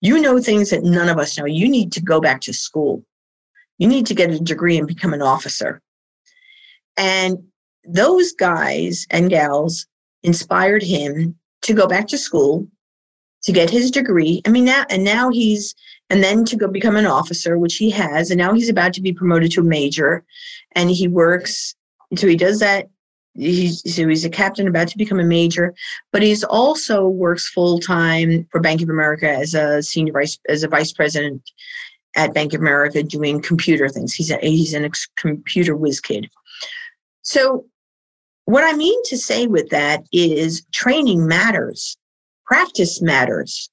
You 0.00 0.20
know 0.20 0.40
things 0.40 0.70
that 0.70 0.82
none 0.82 1.08
of 1.08 1.18
us 1.18 1.38
know. 1.38 1.46
You 1.46 1.68
need 1.68 1.92
to 1.92 2.00
go 2.00 2.20
back 2.20 2.40
to 2.42 2.52
school. 2.52 3.04
You 3.78 3.88
need 3.88 4.06
to 4.06 4.14
get 4.14 4.30
a 4.30 4.38
degree 4.38 4.76
and 4.76 4.86
become 4.86 5.14
an 5.14 5.22
officer. 5.22 5.80
And 6.96 7.38
those 7.84 8.32
guys 8.32 9.06
and 9.10 9.30
gals 9.30 9.86
inspired 10.22 10.82
him 10.82 11.36
to 11.62 11.74
go 11.74 11.86
back 11.86 12.08
to 12.08 12.18
school 12.18 12.66
to 13.42 13.52
get 13.52 13.70
his 13.70 13.90
degree. 13.90 14.40
I 14.46 14.50
mean, 14.50 14.64
now 14.64 14.84
and 14.88 15.04
now 15.04 15.30
he's 15.30 15.74
and 16.10 16.22
then 16.22 16.44
to 16.44 16.56
go 16.56 16.68
become 16.68 16.96
an 16.96 17.06
officer, 17.06 17.58
which 17.58 17.76
he 17.76 17.90
has, 17.90 18.30
and 18.30 18.38
now 18.38 18.52
he's 18.52 18.68
about 18.68 18.92
to 18.94 19.00
be 19.00 19.12
promoted 19.12 19.50
to 19.52 19.60
a 19.60 19.64
major, 19.64 20.24
and 20.72 20.90
he 20.90 21.08
works. 21.08 21.74
So 22.16 22.26
he 22.26 22.36
does 22.36 22.60
that. 22.60 22.88
He's 23.34 23.82
so 23.94 24.06
he's 24.06 24.24
a 24.24 24.30
captain 24.30 24.68
about 24.68 24.88
to 24.88 24.98
become 24.98 25.18
a 25.18 25.24
major, 25.24 25.74
but 26.12 26.22
he's 26.22 26.44
also 26.44 27.08
works 27.08 27.48
full 27.48 27.80
time 27.80 28.46
for 28.50 28.60
Bank 28.60 28.82
of 28.82 28.90
America 28.90 29.28
as 29.28 29.54
a 29.54 29.82
senior 29.82 30.12
vice 30.12 30.38
as 30.48 30.62
a 30.62 30.68
vice 30.68 30.92
president 30.92 31.42
at 32.14 32.34
Bank 32.34 32.52
of 32.52 32.60
America 32.60 33.02
doing 33.02 33.40
computer 33.40 33.88
things. 33.88 34.12
He's 34.12 34.30
a 34.30 34.36
he's 34.36 34.74
an 34.74 34.84
ex- 34.84 35.08
computer 35.16 35.74
whiz 35.74 35.98
kid. 35.98 36.28
So 37.22 37.64
what 38.44 38.64
I 38.64 38.76
mean 38.76 39.00
to 39.04 39.16
say 39.16 39.46
with 39.46 39.68
that 39.70 40.04
is 40.12 40.64
training 40.72 41.26
matters, 41.26 41.96
practice 42.44 43.00
matters. 43.00 43.70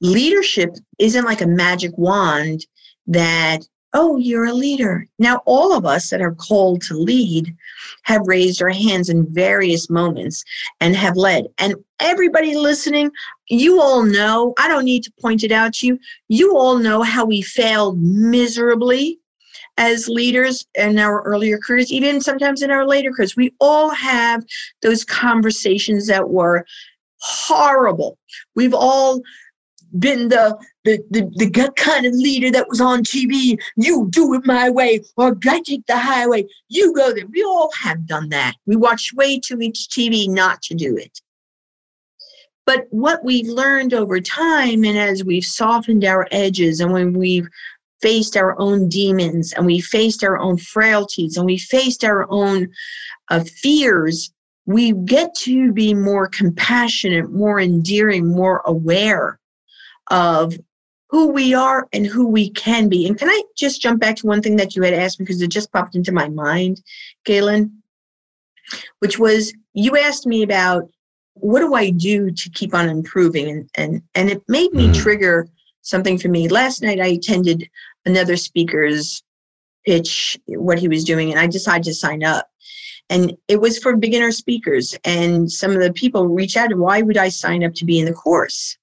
Leadership 0.00 0.76
isn't 0.98 1.24
like 1.24 1.40
a 1.40 1.46
magic 1.46 1.92
wand 1.96 2.66
that, 3.06 3.60
oh, 3.92 4.16
you're 4.16 4.46
a 4.46 4.52
leader. 4.52 5.06
Now, 5.18 5.42
all 5.46 5.76
of 5.76 5.84
us 5.84 6.10
that 6.10 6.22
are 6.22 6.34
called 6.34 6.82
to 6.82 6.94
lead 6.94 7.54
have 8.04 8.26
raised 8.26 8.62
our 8.62 8.70
hands 8.70 9.08
in 9.08 9.32
various 9.32 9.90
moments 9.90 10.44
and 10.80 10.94
have 10.96 11.16
led. 11.16 11.46
And 11.58 11.74
everybody 11.98 12.54
listening, 12.54 13.10
you 13.48 13.80
all 13.80 14.02
know, 14.02 14.54
I 14.58 14.68
don't 14.68 14.84
need 14.84 15.02
to 15.04 15.12
point 15.20 15.44
it 15.44 15.52
out 15.52 15.74
to 15.74 15.86
you, 15.86 15.98
you 16.28 16.56
all 16.56 16.78
know 16.78 17.02
how 17.02 17.24
we 17.24 17.42
failed 17.42 18.00
miserably 18.00 19.19
as 19.78 20.08
leaders 20.08 20.66
in 20.74 20.98
our 20.98 21.22
earlier 21.22 21.58
careers, 21.58 21.92
even 21.92 22.20
sometimes 22.20 22.62
in 22.62 22.70
our 22.70 22.86
later 22.86 23.10
careers. 23.10 23.36
We 23.36 23.54
all 23.60 23.90
have 23.90 24.44
those 24.82 25.04
conversations 25.04 26.06
that 26.06 26.30
were 26.30 26.64
horrible. 27.20 28.18
We've 28.54 28.74
all 28.74 29.22
been 29.98 30.28
the 30.28 30.56
the, 30.84 30.98
the, 31.10 31.30
the 31.34 31.72
kind 31.76 32.06
of 32.06 32.14
leader 32.14 32.50
that 32.50 32.68
was 32.68 32.80
on 32.80 33.02
TV. 33.02 33.58
You 33.76 34.08
do 34.10 34.32
it 34.34 34.46
my 34.46 34.70
way, 34.70 35.00
or 35.16 35.36
I 35.46 35.60
take 35.60 35.84
the 35.86 35.98
highway. 35.98 36.46
You 36.68 36.94
go 36.94 37.12
there. 37.12 37.26
We 37.26 37.42
all 37.42 37.70
have 37.78 38.06
done 38.06 38.30
that. 38.30 38.54
We 38.66 38.76
watch 38.76 39.12
way 39.14 39.38
too 39.38 39.56
much 39.58 39.88
TV 39.88 40.28
not 40.28 40.62
to 40.62 40.74
do 40.74 40.96
it. 40.96 41.20
But 42.64 42.86
what 42.90 43.24
we've 43.24 43.48
learned 43.48 43.92
over 43.92 44.20
time, 44.20 44.84
and 44.84 44.96
as 44.96 45.24
we've 45.24 45.44
softened 45.44 46.04
our 46.04 46.28
edges, 46.30 46.80
and 46.80 46.92
when 46.92 47.12
we've 47.12 47.48
faced 48.00 48.36
our 48.36 48.58
own 48.58 48.88
demons 48.88 49.52
and 49.52 49.66
we 49.66 49.80
faced 49.80 50.24
our 50.24 50.38
own 50.38 50.56
frailties 50.56 51.36
and 51.36 51.46
we 51.46 51.58
faced 51.58 52.04
our 52.04 52.26
own 52.30 52.68
uh, 53.30 53.44
fears, 53.44 54.32
we 54.66 54.92
get 54.92 55.34
to 55.34 55.72
be 55.72 55.94
more 55.94 56.26
compassionate, 56.28 57.30
more 57.30 57.60
endearing, 57.60 58.26
more 58.26 58.62
aware 58.64 59.38
of 60.10 60.54
who 61.08 61.28
we 61.28 61.54
are 61.54 61.88
and 61.92 62.06
who 62.06 62.28
we 62.28 62.50
can 62.50 62.88
be. 62.88 63.06
And 63.06 63.18
can 63.18 63.28
I 63.28 63.42
just 63.56 63.82
jump 63.82 64.00
back 64.00 64.16
to 64.16 64.26
one 64.26 64.42
thing 64.42 64.56
that 64.56 64.76
you 64.76 64.82
had 64.82 64.94
asked 64.94 65.18
because 65.18 65.42
it 65.42 65.48
just 65.48 65.72
popped 65.72 65.96
into 65.96 66.12
my 66.12 66.28
mind, 66.28 66.82
Galen, 67.24 67.82
which 69.00 69.18
was 69.18 69.52
you 69.74 69.96
asked 69.96 70.26
me 70.26 70.42
about 70.42 70.88
what 71.34 71.60
do 71.60 71.74
I 71.74 71.90
do 71.90 72.30
to 72.30 72.50
keep 72.50 72.74
on 72.74 72.88
improving? 72.88 73.48
And 73.48 73.70
and 73.74 74.02
and 74.14 74.30
it 74.30 74.42
made 74.48 74.72
me 74.72 74.88
mm. 74.88 74.94
trigger 74.94 75.48
something 75.82 76.18
for 76.18 76.28
me. 76.28 76.48
Last 76.48 76.82
night 76.82 77.00
I 77.00 77.06
attended 77.06 77.68
another 78.04 78.36
speaker's 78.36 79.22
pitch, 79.86 80.38
what 80.46 80.78
he 80.78 80.88
was 80.88 81.04
doing, 81.04 81.30
and 81.30 81.40
I 81.40 81.46
decided 81.46 81.84
to 81.84 81.94
sign 81.94 82.22
up. 82.22 82.48
And 83.08 83.36
it 83.48 83.60
was 83.60 83.78
for 83.78 83.96
beginner 83.96 84.30
speakers. 84.30 84.94
And 85.04 85.50
some 85.50 85.72
of 85.72 85.80
the 85.80 85.92
people 85.92 86.28
reach 86.28 86.56
out, 86.56 86.72
why 86.76 87.02
would 87.02 87.16
I 87.16 87.28
sign 87.28 87.64
up 87.64 87.74
to 87.74 87.84
be 87.84 87.98
in 87.98 88.04
the 88.04 88.12
course? 88.12 88.78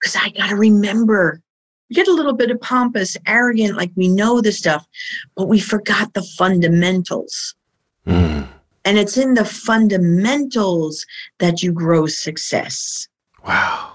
Because 0.00 0.16
I 0.16 0.30
got 0.30 0.50
to 0.50 0.56
remember, 0.56 1.40
we 1.88 1.94
get 1.94 2.08
a 2.08 2.12
little 2.12 2.34
bit 2.34 2.50
of 2.50 2.60
pompous, 2.60 3.16
arrogant, 3.26 3.76
like 3.76 3.90
we 3.96 4.08
know 4.08 4.40
the 4.40 4.52
stuff, 4.52 4.86
but 5.34 5.48
we 5.48 5.60
forgot 5.60 6.12
the 6.12 6.22
fundamentals. 6.36 7.54
Mm. 8.06 8.48
And 8.84 8.98
it's 8.98 9.16
in 9.16 9.34
the 9.34 9.44
fundamentals 9.44 11.06
that 11.38 11.62
you 11.62 11.72
grow 11.72 12.06
success. 12.06 13.08
Wow. 13.46 13.91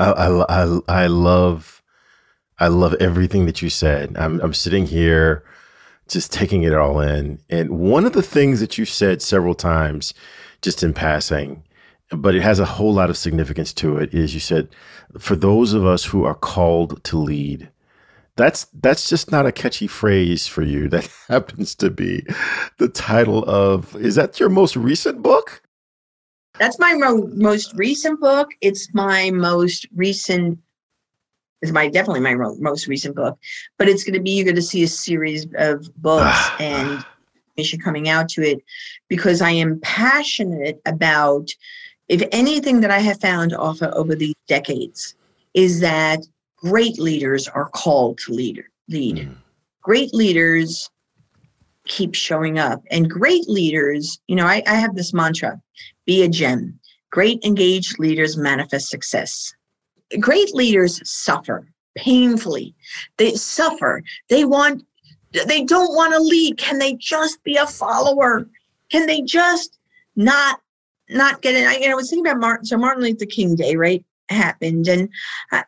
I, 0.00 0.28
I, 0.48 0.80
I, 0.88 1.06
love 1.06 1.82
I 2.58 2.68
love 2.68 2.94
everything 3.00 3.46
that 3.46 3.62
you 3.62 3.70
said. 3.70 4.16
I'm, 4.16 4.40
I'm 4.40 4.54
sitting 4.54 4.86
here 4.86 5.44
just 6.08 6.32
taking 6.32 6.62
it 6.62 6.74
all 6.74 7.00
in. 7.00 7.40
And 7.48 7.70
one 7.70 8.04
of 8.04 8.12
the 8.12 8.22
things 8.22 8.60
that 8.60 8.78
you 8.78 8.84
said 8.84 9.22
several 9.22 9.54
times, 9.54 10.12
just 10.62 10.82
in 10.82 10.92
passing, 10.92 11.62
but 12.10 12.34
it 12.34 12.42
has 12.42 12.58
a 12.58 12.64
whole 12.64 12.92
lot 12.92 13.10
of 13.10 13.16
significance 13.16 13.72
to 13.74 13.96
it, 13.98 14.12
is 14.12 14.34
you 14.34 14.40
said, 14.40 14.68
for 15.18 15.36
those 15.36 15.72
of 15.72 15.86
us 15.86 16.06
who 16.06 16.24
are 16.24 16.34
called 16.34 17.02
to 17.04 17.16
lead, 17.16 17.70
that's 18.36 18.66
that's 18.72 19.08
just 19.08 19.30
not 19.30 19.46
a 19.46 19.52
catchy 19.52 19.86
phrase 19.86 20.46
for 20.46 20.62
you. 20.62 20.88
That 20.90 21.08
happens 21.28 21.74
to 21.76 21.90
be 21.90 22.24
the 22.78 22.88
title 22.88 23.44
of 23.44 23.94
is 23.96 24.14
that 24.14 24.40
your 24.40 24.48
most 24.48 24.76
recent 24.76 25.22
book? 25.22 25.62
That's 26.60 26.78
my 26.78 26.92
mo- 26.92 27.30
most 27.32 27.72
recent 27.72 28.20
book. 28.20 28.50
It's 28.60 28.92
my 28.92 29.30
most 29.30 29.86
recent 29.94 30.58
is 31.62 31.72
my 31.72 31.88
definitely 31.88 32.20
my 32.20 32.34
most 32.34 32.86
recent 32.86 33.16
book, 33.16 33.38
but 33.78 33.88
it's 33.88 34.04
going 34.04 34.14
to 34.14 34.20
be 34.20 34.32
you're 34.32 34.44
going 34.44 34.56
to 34.56 34.62
see 34.62 34.82
a 34.82 34.88
series 34.88 35.46
of 35.56 35.90
books 35.96 36.50
and 36.60 37.04
information 37.56 37.80
coming 37.80 38.10
out 38.10 38.28
to 38.30 38.42
it 38.42 38.62
because 39.08 39.40
I 39.40 39.50
am 39.50 39.80
passionate 39.80 40.80
about 40.84 41.50
if 42.08 42.22
anything 42.30 42.80
that 42.82 42.90
I 42.90 42.98
have 42.98 43.20
found 43.20 43.54
off 43.54 43.82
over 43.82 44.14
these 44.14 44.34
decades 44.46 45.14
is 45.54 45.80
that 45.80 46.20
great 46.56 46.98
leaders 46.98 47.48
are 47.48 47.70
called 47.70 48.18
to 48.18 48.32
lead. 48.32 48.62
Lead. 48.88 49.16
Mm. 49.16 49.36
Great 49.80 50.12
leaders 50.12 50.90
keep 51.90 52.14
showing 52.14 52.58
up, 52.58 52.82
and 52.90 53.10
great 53.10 53.48
leaders. 53.48 54.18
You 54.28 54.36
know, 54.36 54.46
I, 54.46 54.62
I 54.66 54.76
have 54.76 54.96
this 54.96 55.12
mantra: 55.12 55.60
be 56.06 56.22
a 56.22 56.28
gem. 56.28 56.78
Great 57.10 57.44
engaged 57.44 57.98
leaders 57.98 58.36
manifest 58.36 58.88
success 58.88 59.52
great 60.18 60.54
leaders 60.54 61.00
suffer 61.08 61.66
painfully. 61.96 62.74
They 63.16 63.34
suffer. 63.34 64.02
They 64.28 64.44
want, 64.44 64.82
they 65.32 65.64
don't 65.64 65.94
want 65.94 66.14
to 66.14 66.20
lead. 66.20 66.58
Can 66.58 66.78
they 66.78 66.94
just 66.94 67.42
be 67.44 67.56
a 67.56 67.66
follower? 67.66 68.48
Can 68.90 69.06
they 69.06 69.22
just 69.22 69.78
not, 70.16 70.60
not 71.08 71.42
get 71.42 71.54
in? 71.54 71.66
I, 71.66 71.76
you 71.76 71.86
know, 71.86 71.92
I 71.92 71.94
was 71.94 72.10
thinking 72.10 72.26
about 72.26 72.40
Martin. 72.40 72.66
So 72.66 72.76
Martin 72.76 73.04
Luther 73.04 73.26
King 73.26 73.54
Day, 73.54 73.76
right, 73.76 74.04
happened, 74.28 74.88
and 74.88 75.08
uh, 75.52 75.62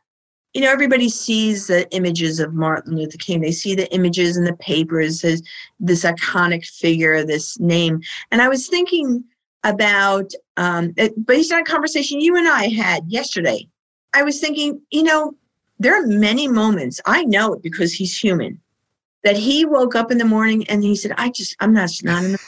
you 0.54 0.60
know, 0.60 0.70
everybody 0.70 1.08
sees 1.08 1.66
the 1.66 1.90
images 1.94 2.38
of 2.38 2.52
Martin 2.52 2.96
Luther 2.96 3.16
King. 3.18 3.40
They 3.40 3.52
see 3.52 3.74
the 3.74 3.92
images 3.94 4.36
in 4.36 4.44
the 4.44 4.56
papers 4.56 5.24
as 5.24 5.42
this 5.80 6.04
iconic 6.04 6.66
figure, 6.66 7.24
this 7.24 7.58
name. 7.58 8.02
And 8.30 8.42
I 8.42 8.48
was 8.48 8.68
thinking 8.68 9.24
about, 9.64 10.30
um, 10.58 10.94
based 11.24 11.52
on 11.52 11.60
a 11.60 11.64
conversation 11.64 12.20
you 12.20 12.36
and 12.36 12.48
I 12.48 12.68
had 12.68 13.04
yesterday, 13.10 13.66
I 14.12 14.22
was 14.22 14.40
thinking, 14.40 14.80
you 14.90 15.04
know, 15.04 15.34
there 15.78 15.98
are 16.00 16.06
many 16.06 16.48
moments, 16.48 17.00
I 17.06 17.24
know 17.24 17.54
it 17.54 17.62
because 17.62 17.94
he's 17.94 18.16
human, 18.16 18.60
that 19.24 19.36
he 19.36 19.64
woke 19.64 19.96
up 19.96 20.10
in 20.10 20.18
the 20.18 20.24
morning 20.24 20.68
and 20.68 20.82
he 20.82 20.94
said, 20.94 21.12
I 21.16 21.30
just, 21.30 21.56
I'm 21.60 21.72
not, 21.72 21.90
not 22.02 22.24
in 22.24 22.32
the, 22.32 22.38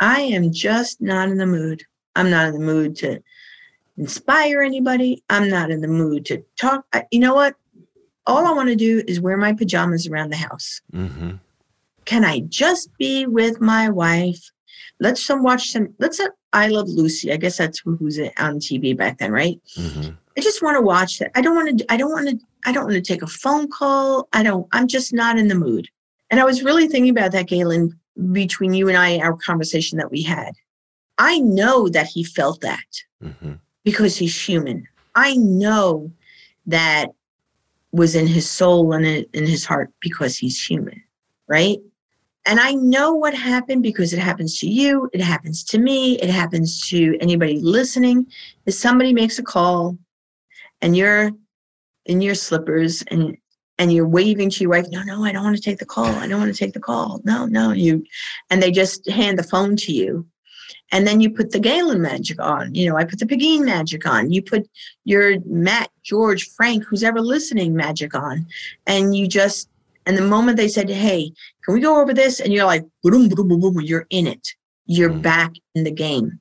I 0.00 0.22
am 0.22 0.52
just 0.52 1.00
not 1.00 1.28
in 1.28 1.38
the 1.38 1.46
mood. 1.46 1.84
I'm 2.16 2.30
not 2.30 2.48
in 2.48 2.54
the 2.54 2.60
mood 2.60 2.96
to 2.96 3.22
inspire 3.98 4.62
anybody. 4.62 5.22
I'm 5.28 5.48
not 5.48 5.70
in 5.70 5.80
the 5.80 5.88
mood 5.88 6.24
to 6.26 6.42
talk. 6.58 6.86
I, 6.92 7.04
you 7.10 7.20
know 7.20 7.34
what? 7.34 7.54
All 8.26 8.46
I 8.46 8.52
want 8.52 8.68
to 8.68 8.76
do 8.76 9.02
is 9.06 9.20
wear 9.20 9.36
my 9.36 9.52
pajamas 9.52 10.06
around 10.06 10.30
the 10.30 10.36
house. 10.36 10.80
Mm-hmm. 10.92 11.36
Can 12.04 12.24
I 12.24 12.40
just 12.40 12.96
be 12.98 13.26
with 13.26 13.60
my 13.60 13.88
wife? 13.88 14.50
Let's 15.00 15.24
some 15.24 15.42
watch 15.42 15.70
some. 15.70 15.94
Let's. 15.98 16.20
Uh, 16.20 16.28
I 16.52 16.68
love 16.68 16.88
Lucy. 16.88 17.32
I 17.32 17.36
guess 17.36 17.58
that's 17.58 17.80
who, 17.80 17.96
who's 17.96 18.18
on 18.18 18.58
TV 18.58 18.96
back 18.96 19.18
then, 19.18 19.32
right? 19.32 19.60
Mm-hmm. 19.76 20.10
I 20.36 20.40
just 20.40 20.62
want 20.62 20.76
to 20.76 20.82
watch 20.82 21.18
that. 21.18 21.30
I 21.34 21.40
don't 21.40 21.54
want 21.54 21.78
to. 21.78 21.92
I 21.92 21.96
don't 21.96 22.10
want 22.10 22.28
to. 22.28 22.38
I 22.66 22.72
don't 22.72 22.84
want 22.84 22.94
to 22.94 23.00
take 23.00 23.22
a 23.22 23.26
phone 23.26 23.68
call. 23.68 24.28
I 24.32 24.42
don't. 24.42 24.66
I'm 24.72 24.88
just 24.88 25.12
not 25.12 25.38
in 25.38 25.48
the 25.48 25.54
mood. 25.54 25.88
And 26.30 26.40
I 26.40 26.44
was 26.44 26.62
really 26.62 26.88
thinking 26.88 27.10
about 27.10 27.32
that, 27.32 27.46
Galen, 27.46 27.98
between 28.32 28.74
you 28.74 28.88
and 28.88 28.96
I, 28.96 29.18
our 29.18 29.34
conversation 29.34 29.98
that 29.98 30.10
we 30.10 30.22
had. 30.22 30.52
I 31.18 31.38
know 31.40 31.88
that 31.88 32.06
he 32.06 32.22
felt 32.22 32.60
that 32.60 32.86
mm-hmm. 33.22 33.54
Because 33.88 34.18
he's 34.18 34.38
human. 34.38 34.86
I 35.14 35.34
know 35.36 36.12
that 36.66 37.08
was 37.90 38.14
in 38.14 38.26
his 38.26 38.46
soul 38.46 38.92
and 38.92 39.06
in 39.06 39.46
his 39.46 39.64
heart 39.64 39.90
because 40.00 40.36
he's 40.36 40.62
human, 40.62 41.02
right? 41.46 41.78
And 42.44 42.60
I 42.60 42.72
know 42.72 43.14
what 43.14 43.32
happened 43.32 43.82
because 43.82 44.12
it 44.12 44.18
happens 44.18 44.58
to 44.58 44.68
you, 44.68 45.08
it 45.14 45.22
happens 45.22 45.64
to 45.64 45.78
me, 45.78 46.18
it 46.18 46.28
happens 46.28 46.86
to 46.88 47.16
anybody 47.22 47.60
listening. 47.60 48.26
If 48.66 48.74
somebody 48.74 49.14
makes 49.14 49.38
a 49.38 49.42
call 49.42 49.96
and 50.82 50.94
you're 50.94 51.30
in 52.04 52.20
your 52.20 52.34
slippers 52.34 53.02
and 53.10 53.38
and 53.78 53.90
you're 53.90 54.06
waving 54.06 54.50
to 54.50 54.64
your 54.64 54.70
wife, 54.70 54.86
no, 54.90 55.02
no, 55.02 55.24
I 55.24 55.32
don't 55.32 55.44
want 55.44 55.56
to 55.56 55.62
take 55.62 55.78
the 55.78 55.86
call. 55.86 56.08
I 56.08 56.26
don't 56.28 56.40
want 56.40 56.54
to 56.54 56.58
take 56.58 56.74
the 56.74 56.80
call. 56.80 57.22
No, 57.24 57.46
no, 57.46 57.72
you 57.72 58.04
and 58.50 58.62
they 58.62 58.70
just 58.70 59.08
hand 59.08 59.38
the 59.38 59.44
phone 59.44 59.76
to 59.76 59.92
you 59.92 60.26
and 60.92 61.06
then 61.06 61.20
you 61.20 61.30
put 61.30 61.50
the 61.50 61.58
Galen 61.58 62.00
magic 62.00 62.40
on. 62.40 62.74
You 62.74 62.88
know, 62.88 62.96
I 62.96 63.04
put 63.04 63.18
the 63.18 63.26
Pegine 63.26 63.64
magic 63.64 64.06
on. 64.06 64.32
You 64.32 64.42
put 64.42 64.68
your 65.04 65.40
Matt, 65.44 65.90
George, 66.02 66.48
Frank, 66.50 66.84
who's 66.84 67.04
ever 67.04 67.20
listening 67.20 67.74
magic 67.74 68.14
on. 68.14 68.46
And 68.86 69.14
you 69.14 69.26
just, 69.26 69.68
and 70.06 70.16
the 70.16 70.22
moment 70.22 70.56
they 70.56 70.68
said, 70.68 70.88
hey, 70.88 71.32
can 71.64 71.74
we 71.74 71.80
go 71.80 72.00
over 72.00 72.14
this? 72.14 72.40
And 72.40 72.52
you're 72.52 72.64
like, 72.64 72.84
boom, 73.02 73.28
boom, 73.28 73.48
boom, 73.48 73.60
boom, 73.60 73.80
you're 73.80 74.06
in 74.10 74.26
it. 74.26 74.48
You're 74.86 75.10
mm. 75.10 75.22
back 75.22 75.52
in 75.74 75.84
the 75.84 75.90
game. 75.90 76.40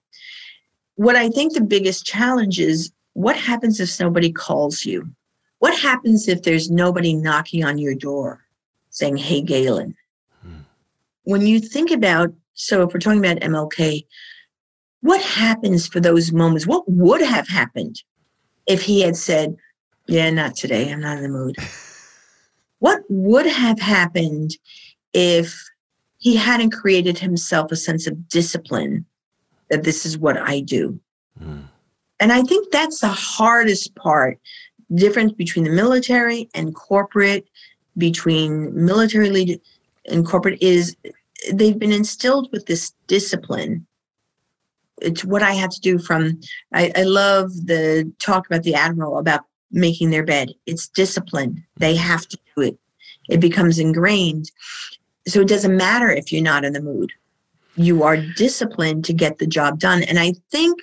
What 0.95 1.15
I 1.15 1.29
think 1.29 1.53
the 1.53 1.61
biggest 1.61 2.05
challenge 2.05 2.59
is 2.59 2.91
what 3.13 3.35
happens 3.35 3.79
if 3.79 3.89
somebody 3.89 4.31
calls 4.31 4.85
you? 4.85 5.09
What 5.59 5.77
happens 5.77 6.27
if 6.27 6.43
there's 6.43 6.71
nobody 6.71 7.13
knocking 7.13 7.63
on 7.63 7.77
your 7.77 7.95
door 7.95 8.45
saying, 8.89 9.17
hey, 9.17 9.41
Galen? 9.41 9.95
Mm. 10.45 10.63
When 11.23 11.41
you 11.41 11.59
think 11.59 11.91
about, 11.91 12.33
so 12.57 12.81
if 12.81 12.93
we're 12.93 12.99
talking 12.99 13.23
about 13.23 13.39
MLK, 13.39 14.05
what 15.01 15.21
happens 15.21 15.87
for 15.87 15.99
those 15.99 16.31
moments? 16.31 16.65
What 16.65 16.83
would 16.87 17.21
have 17.21 17.47
happened 17.47 18.01
if 18.65 18.81
he 18.81 19.01
had 19.01 19.15
said, 19.15 19.55
Yeah, 20.07 20.31
not 20.31 20.55
today, 20.55 20.91
I'm 20.91 20.99
not 20.99 21.17
in 21.17 21.23
the 21.23 21.29
mood? 21.29 21.55
what 22.79 23.01
would 23.09 23.45
have 23.45 23.79
happened 23.79 24.57
if 25.13 25.55
he 26.17 26.35
hadn't 26.35 26.71
created 26.71 27.19
himself 27.19 27.71
a 27.71 27.75
sense 27.75 28.07
of 28.07 28.27
discipline 28.27 29.05
that 29.69 29.83
this 29.83 30.03
is 30.03 30.17
what 30.17 30.37
I 30.37 30.61
do? 30.61 30.99
Mm. 31.39 31.67
And 32.19 32.33
I 32.33 32.41
think 32.41 32.71
that's 32.71 33.01
the 33.01 33.07
hardest 33.07 33.93
part 33.95 34.39
difference 34.95 35.33
between 35.33 35.65
the 35.65 35.71
military 35.71 36.49
and 36.55 36.73
corporate, 36.73 37.47
between 37.97 38.73
military 38.73 39.29
lead 39.29 39.61
and 40.07 40.25
corporate 40.25 40.61
is 40.61 40.95
they've 41.53 41.79
been 41.79 41.91
instilled 41.91 42.49
with 42.51 42.65
this 42.65 42.93
discipline 43.07 43.86
it's 45.01 45.23
what 45.23 45.43
I 45.43 45.53
have 45.53 45.69
to 45.69 45.81
do 45.81 45.99
from 45.99 46.39
I, 46.73 46.91
I 46.95 47.03
love 47.03 47.51
the 47.65 48.12
talk 48.19 48.47
about 48.47 48.63
the 48.63 48.75
admiral 48.75 49.19
about 49.19 49.41
making 49.71 50.10
their 50.10 50.23
bed. 50.23 50.53
It's 50.65 50.88
discipline. 50.88 51.63
They 51.77 51.95
have 51.95 52.27
to 52.27 52.38
do 52.55 52.62
it. 52.63 52.77
It 53.29 53.39
becomes 53.39 53.79
ingrained. 53.79 54.51
So 55.27 55.41
it 55.41 55.47
doesn't 55.47 55.75
matter 55.75 56.10
if 56.10 56.31
you're 56.31 56.41
not 56.41 56.63
in 56.63 56.73
the 56.73 56.81
mood. 56.81 57.12
You 57.75 58.03
are 58.03 58.17
disciplined 58.17 59.05
to 59.05 59.13
get 59.13 59.38
the 59.38 59.47
job 59.47 59.79
done. 59.79 60.03
And 60.03 60.19
I 60.19 60.33
think 60.51 60.79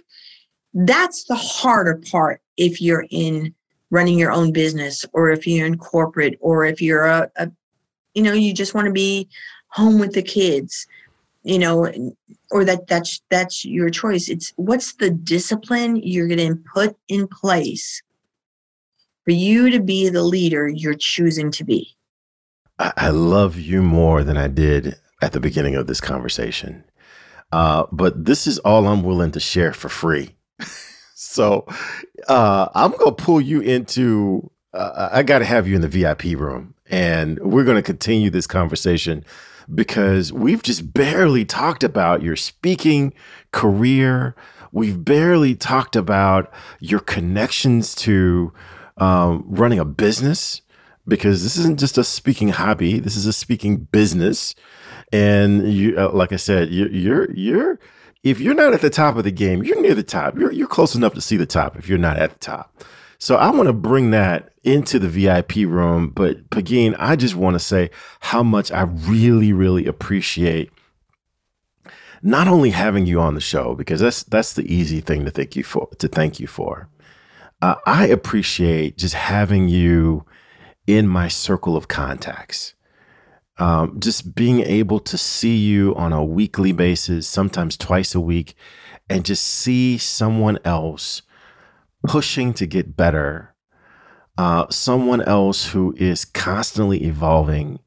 that's 0.74 1.24
the 1.24 1.34
harder 1.34 2.00
part 2.10 2.40
if 2.56 2.80
you're 2.80 3.06
in 3.10 3.54
running 3.90 4.18
your 4.18 4.32
own 4.32 4.52
business 4.52 5.04
or 5.12 5.30
if 5.30 5.46
you're 5.46 5.66
in 5.66 5.78
corporate 5.78 6.36
or 6.40 6.64
if 6.64 6.82
you're 6.82 7.06
a, 7.06 7.30
a 7.36 7.50
you 8.14 8.22
know, 8.22 8.32
you 8.32 8.52
just 8.52 8.74
want 8.74 8.86
to 8.86 8.92
be 8.92 9.28
home 9.74 9.98
with 9.98 10.12
the 10.12 10.22
kids 10.22 10.86
you 11.44 11.58
know 11.58 11.86
or 12.50 12.64
that 12.64 12.86
that's 12.86 13.20
that's 13.30 13.64
your 13.64 13.90
choice. 13.90 14.28
It's 14.28 14.52
what's 14.56 14.94
the 14.94 15.10
discipline 15.10 15.96
you're 15.96 16.28
going 16.28 16.38
to 16.38 16.62
put 16.72 16.96
in 17.08 17.28
place 17.28 18.02
for 19.24 19.32
you 19.32 19.70
to 19.70 19.80
be 19.80 20.08
the 20.08 20.22
leader 20.22 20.68
you're 20.68 20.94
choosing 20.94 21.50
to 21.52 21.64
be? 21.64 21.96
I, 22.78 23.10
love 23.10 23.56
you 23.56 23.82
more 23.82 24.24
than 24.24 24.36
i 24.36 24.48
did 24.48 24.96
at 25.22 25.30
the 25.30 25.38
beginning 25.38 25.76
of 25.76 25.86
this 25.86 26.00
conversation. 26.00 26.82
Uh, 27.52 27.86
but 27.92 28.24
this 28.24 28.48
is 28.48 28.58
all 28.58 28.88
i'm 28.88 29.04
willing 29.04 29.30
to 29.32 29.40
share 29.40 29.72
for 29.72 29.88
free. 29.88 30.34
So 31.16 31.66
uh, 32.28 32.68
i'm 32.74 32.90
going 32.90 33.14
to 33.14 33.24
pull 33.24 33.40
you 33.40 33.60
into 33.60 34.50
uh, 34.72 35.08
i 35.12 35.22
got 35.22 35.38
to 35.38 35.44
have 35.44 35.66
you 35.66 35.74
in 35.74 35.80
the 35.80 35.88
vip 35.88 36.22
room 36.22 36.74
and 36.90 37.38
we're 37.38 37.64
going 37.64 37.76
to 37.76 37.82
continue 37.82 38.30
this 38.30 38.46
conversation 38.46 39.24
because 39.72 40.32
we've 40.32 40.62
just 40.62 40.92
barely 40.92 41.44
talked 41.44 41.84
about 41.84 42.22
your 42.22 42.36
speaking 42.36 43.12
career. 43.52 44.34
We've 44.72 45.04
barely 45.04 45.54
talked 45.54 45.96
about 45.96 46.52
your 46.80 47.00
connections 47.00 47.94
to 47.96 48.52
um, 48.96 49.44
running 49.46 49.78
a 49.78 49.84
business 49.84 50.62
because 51.06 51.42
this 51.42 51.56
isn't 51.56 51.78
just 51.78 51.98
a 51.98 52.04
speaking 52.04 52.48
hobby. 52.48 52.98
This 52.98 53.16
is 53.16 53.26
a 53.26 53.32
speaking 53.32 53.76
business. 53.76 54.54
And 55.12 55.72
you, 55.72 55.98
uh, 55.98 56.10
like 56.12 56.32
I 56.32 56.36
said, 56.36 56.70
you, 56.70 56.88
you're, 56.88 57.30
you're, 57.32 57.78
if 58.22 58.40
you're 58.40 58.54
not 58.54 58.72
at 58.72 58.80
the 58.80 58.90
top 58.90 59.16
of 59.16 59.24
the 59.24 59.30
game, 59.30 59.62
you're 59.62 59.80
near 59.80 59.94
the 59.94 60.02
top. 60.02 60.36
You're, 60.36 60.52
you're 60.52 60.66
close 60.66 60.94
enough 60.94 61.14
to 61.14 61.20
see 61.20 61.36
the 61.36 61.46
top 61.46 61.76
if 61.76 61.88
you're 61.88 61.98
not 61.98 62.16
at 62.16 62.32
the 62.32 62.38
top. 62.38 62.82
So 63.18 63.36
I 63.36 63.50
want 63.50 63.68
to 63.68 63.72
bring 63.72 64.10
that 64.10 64.50
into 64.62 64.98
the 64.98 65.08
VIP 65.08 65.56
room. 65.56 66.10
But 66.10 66.50
Pegine, 66.50 66.94
I 66.98 67.16
just 67.16 67.34
want 67.34 67.54
to 67.54 67.60
say 67.60 67.90
how 68.20 68.42
much 68.42 68.72
I 68.72 68.82
really, 68.82 69.52
really 69.52 69.86
appreciate 69.86 70.70
not 72.22 72.48
only 72.48 72.70
having 72.70 73.04
you 73.04 73.20
on 73.20 73.34
the 73.34 73.40
show 73.40 73.74
because 73.74 74.00
that's 74.00 74.22
that's 74.24 74.54
the 74.54 74.72
easy 74.72 75.00
thing 75.00 75.26
to 75.26 75.30
thank 75.30 75.54
you 75.54 75.62
for 75.62 75.88
to 75.98 76.08
thank 76.08 76.40
you 76.40 76.46
for. 76.46 76.88
Uh, 77.60 77.76
I 77.86 78.06
appreciate 78.06 78.96
just 78.98 79.14
having 79.14 79.68
you 79.68 80.24
in 80.86 81.06
my 81.06 81.28
circle 81.28 81.76
of 81.76 81.88
contacts. 81.88 82.74
Um, 83.58 84.00
just 84.00 84.34
being 84.34 84.60
able 84.60 84.98
to 85.00 85.16
see 85.16 85.56
you 85.56 85.94
on 85.94 86.12
a 86.12 86.24
weekly 86.24 86.72
basis, 86.72 87.28
sometimes 87.28 87.76
twice 87.76 88.14
a 88.14 88.20
week, 88.20 88.56
and 89.08 89.24
just 89.24 89.44
see 89.44 89.96
someone 89.96 90.58
else 90.64 91.22
pushing 92.06 92.54
to 92.54 92.66
get 92.66 92.96
better, 92.96 93.54
uh, 94.36 94.66
someone 94.70 95.22
else 95.22 95.68
who 95.68 95.94
is 95.96 96.24
constantly 96.24 97.04
evolving. 97.04 97.80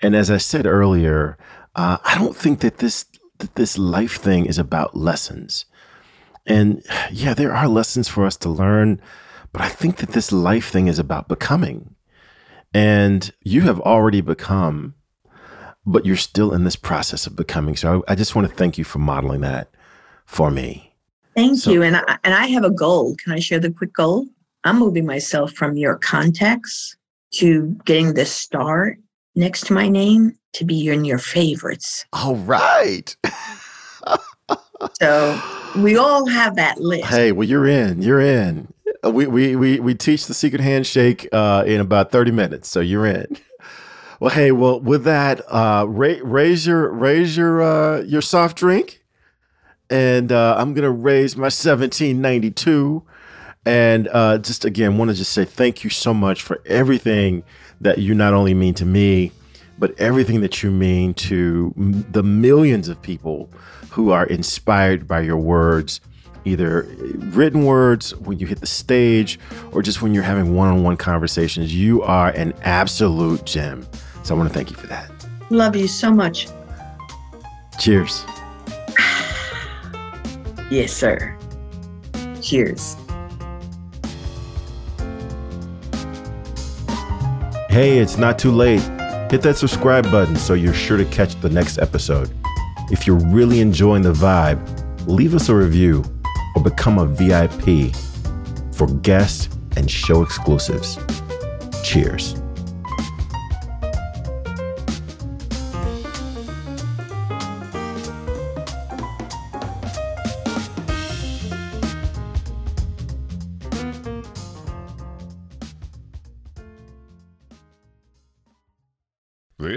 And 0.00 0.16
as 0.16 0.30
I 0.30 0.38
said 0.38 0.66
earlier, 0.66 1.38
uh, 1.74 1.98
I 2.04 2.16
don't 2.16 2.36
think 2.36 2.60
that 2.60 2.78
this 2.78 3.06
that 3.38 3.54
this 3.56 3.76
life 3.76 4.16
thing 4.16 4.46
is 4.46 4.58
about 4.58 4.96
lessons. 4.96 5.64
And 6.46 6.84
yeah, 7.10 7.34
there 7.34 7.52
are 7.52 7.68
lessons 7.68 8.08
for 8.08 8.24
us 8.24 8.36
to 8.38 8.48
learn, 8.48 9.00
but 9.52 9.62
I 9.62 9.68
think 9.68 9.96
that 9.96 10.10
this 10.10 10.30
life 10.32 10.70
thing 10.70 10.86
is 10.86 10.98
about 10.98 11.28
becoming. 11.28 11.94
And 12.72 13.32
you 13.42 13.62
have 13.62 13.80
already 13.80 14.20
become, 14.20 14.94
but 15.84 16.06
you're 16.06 16.16
still 16.16 16.54
in 16.54 16.64
this 16.64 16.76
process 16.76 17.26
of 17.26 17.36
becoming. 17.36 17.76
So 17.76 18.02
I, 18.08 18.12
I 18.12 18.14
just 18.14 18.34
want 18.34 18.48
to 18.48 18.54
thank 18.54 18.78
you 18.78 18.84
for 18.84 18.98
modeling 18.98 19.40
that 19.42 19.70
for 20.24 20.50
me. 20.50 20.91
Thank 21.34 21.58
so, 21.58 21.70
you. 21.70 21.82
And 21.82 21.96
I, 21.96 22.18
and 22.24 22.34
I 22.34 22.46
have 22.46 22.64
a 22.64 22.70
goal. 22.70 23.16
Can 23.16 23.32
I 23.32 23.38
share 23.38 23.58
the 23.58 23.70
quick 23.70 23.92
goal? 23.92 24.26
I'm 24.64 24.78
moving 24.78 25.06
myself 25.06 25.52
from 25.52 25.76
your 25.76 25.96
contacts 25.96 26.96
to 27.32 27.76
getting 27.84 28.14
the 28.14 28.26
star 28.26 28.96
next 29.34 29.66
to 29.66 29.72
my 29.72 29.88
name 29.88 30.36
to 30.54 30.64
be 30.64 30.88
in 30.88 31.04
your 31.04 31.18
favorites. 31.18 32.04
All 32.12 32.36
right. 32.36 33.16
so 35.00 35.40
we 35.78 35.96
all 35.96 36.26
have 36.26 36.56
that 36.56 36.80
list. 36.80 37.06
Hey, 37.06 37.32
well, 37.32 37.48
you're 37.48 37.66
in. 37.66 38.02
You're 38.02 38.20
in. 38.20 38.72
Uh, 39.04 39.10
we 39.10 39.26
we 39.26 39.56
we, 39.56 39.80
we 39.80 39.94
teach 39.94 40.26
the 40.26 40.34
secret 40.34 40.60
handshake 40.60 41.28
uh, 41.32 41.64
in 41.66 41.80
about 41.80 42.12
30 42.12 42.30
minutes, 42.30 42.68
so 42.68 42.80
you're 42.80 43.06
in. 43.06 43.36
Well, 44.20 44.30
hey, 44.30 44.52
well, 44.52 44.78
with 44.78 45.02
that, 45.04 45.40
uh, 45.48 45.84
ra- 45.88 46.20
raise 46.22 46.66
your 46.66 46.92
raise 46.92 47.36
your 47.36 47.62
uh, 47.62 48.02
your 48.02 48.22
soft 48.22 48.56
drink 48.56 49.01
and 49.92 50.32
uh, 50.32 50.56
I'm 50.58 50.72
gonna 50.72 50.90
raise 50.90 51.36
my 51.36 51.44
1792, 51.44 53.02
And 53.66 54.08
uh, 54.08 54.38
just 54.38 54.64
again, 54.64 54.96
want 54.96 55.10
to 55.10 55.16
just 55.16 55.32
say 55.32 55.44
thank 55.44 55.84
you 55.84 55.90
so 55.90 56.14
much 56.14 56.42
for 56.42 56.60
everything 56.66 57.44
that 57.80 57.98
you 57.98 58.14
not 58.14 58.32
only 58.32 58.54
mean 58.54 58.74
to 58.74 58.86
me, 58.86 59.32
but 59.78 59.98
everything 60.00 60.40
that 60.40 60.62
you 60.62 60.70
mean 60.70 61.12
to 61.14 61.74
the 62.10 62.22
millions 62.22 62.88
of 62.88 63.00
people 63.02 63.50
who 63.90 64.10
are 64.10 64.24
inspired 64.26 65.06
by 65.06 65.20
your 65.20 65.36
words, 65.36 66.00
either 66.46 66.84
written 67.16 67.64
words 67.64 68.16
when 68.16 68.38
you 68.38 68.46
hit 68.46 68.60
the 68.60 68.66
stage 68.66 69.38
or 69.72 69.82
just 69.82 70.00
when 70.00 70.14
you're 70.14 70.22
having 70.22 70.56
one 70.56 70.68
on 70.68 70.82
one 70.82 70.96
conversations. 70.96 71.74
You 71.74 72.02
are 72.02 72.30
an 72.30 72.54
absolute 72.62 73.44
gem. 73.44 73.86
So 74.22 74.34
I 74.34 74.38
want 74.38 74.48
to 74.48 74.54
thank 74.54 74.70
you 74.70 74.76
for 74.76 74.86
that. 74.86 75.10
Love 75.50 75.76
you 75.76 75.86
so 75.86 76.10
much. 76.10 76.48
Cheers. 77.78 78.24
Yes, 80.72 80.92
sir. 80.92 81.36
Cheers. 82.40 82.96
Hey, 87.68 87.98
it's 87.98 88.16
not 88.16 88.38
too 88.38 88.50
late. 88.50 88.80
Hit 89.30 89.42
that 89.42 89.56
subscribe 89.56 90.10
button 90.10 90.36
so 90.36 90.54
you're 90.54 90.74
sure 90.74 90.96
to 90.96 91.04
catch 91.06 91.40
the 91.40 91.48
next 91.48 91.78
episode. 91.78 92.34
If 92.90 93.06
you're 93.06 93.16
really 93.16 93.60
enjoying 93.60 94.02
the 94.02 94.12
vibe, 94.12 94.60
leave 95.06 95.34
us 95.34 95.48
a 95.48 95.54
review 95.54 96.04
or 96.54 96.62
become 96.62 96.98
a 96.98 97.06
VIP 97.06 97.94
for 98.74 98.86
guest 99.00 99.54
and 99.76 99.90
show 99.90 100.22
exclusives. 100.22 100.98
Cheers. 101.82 102.41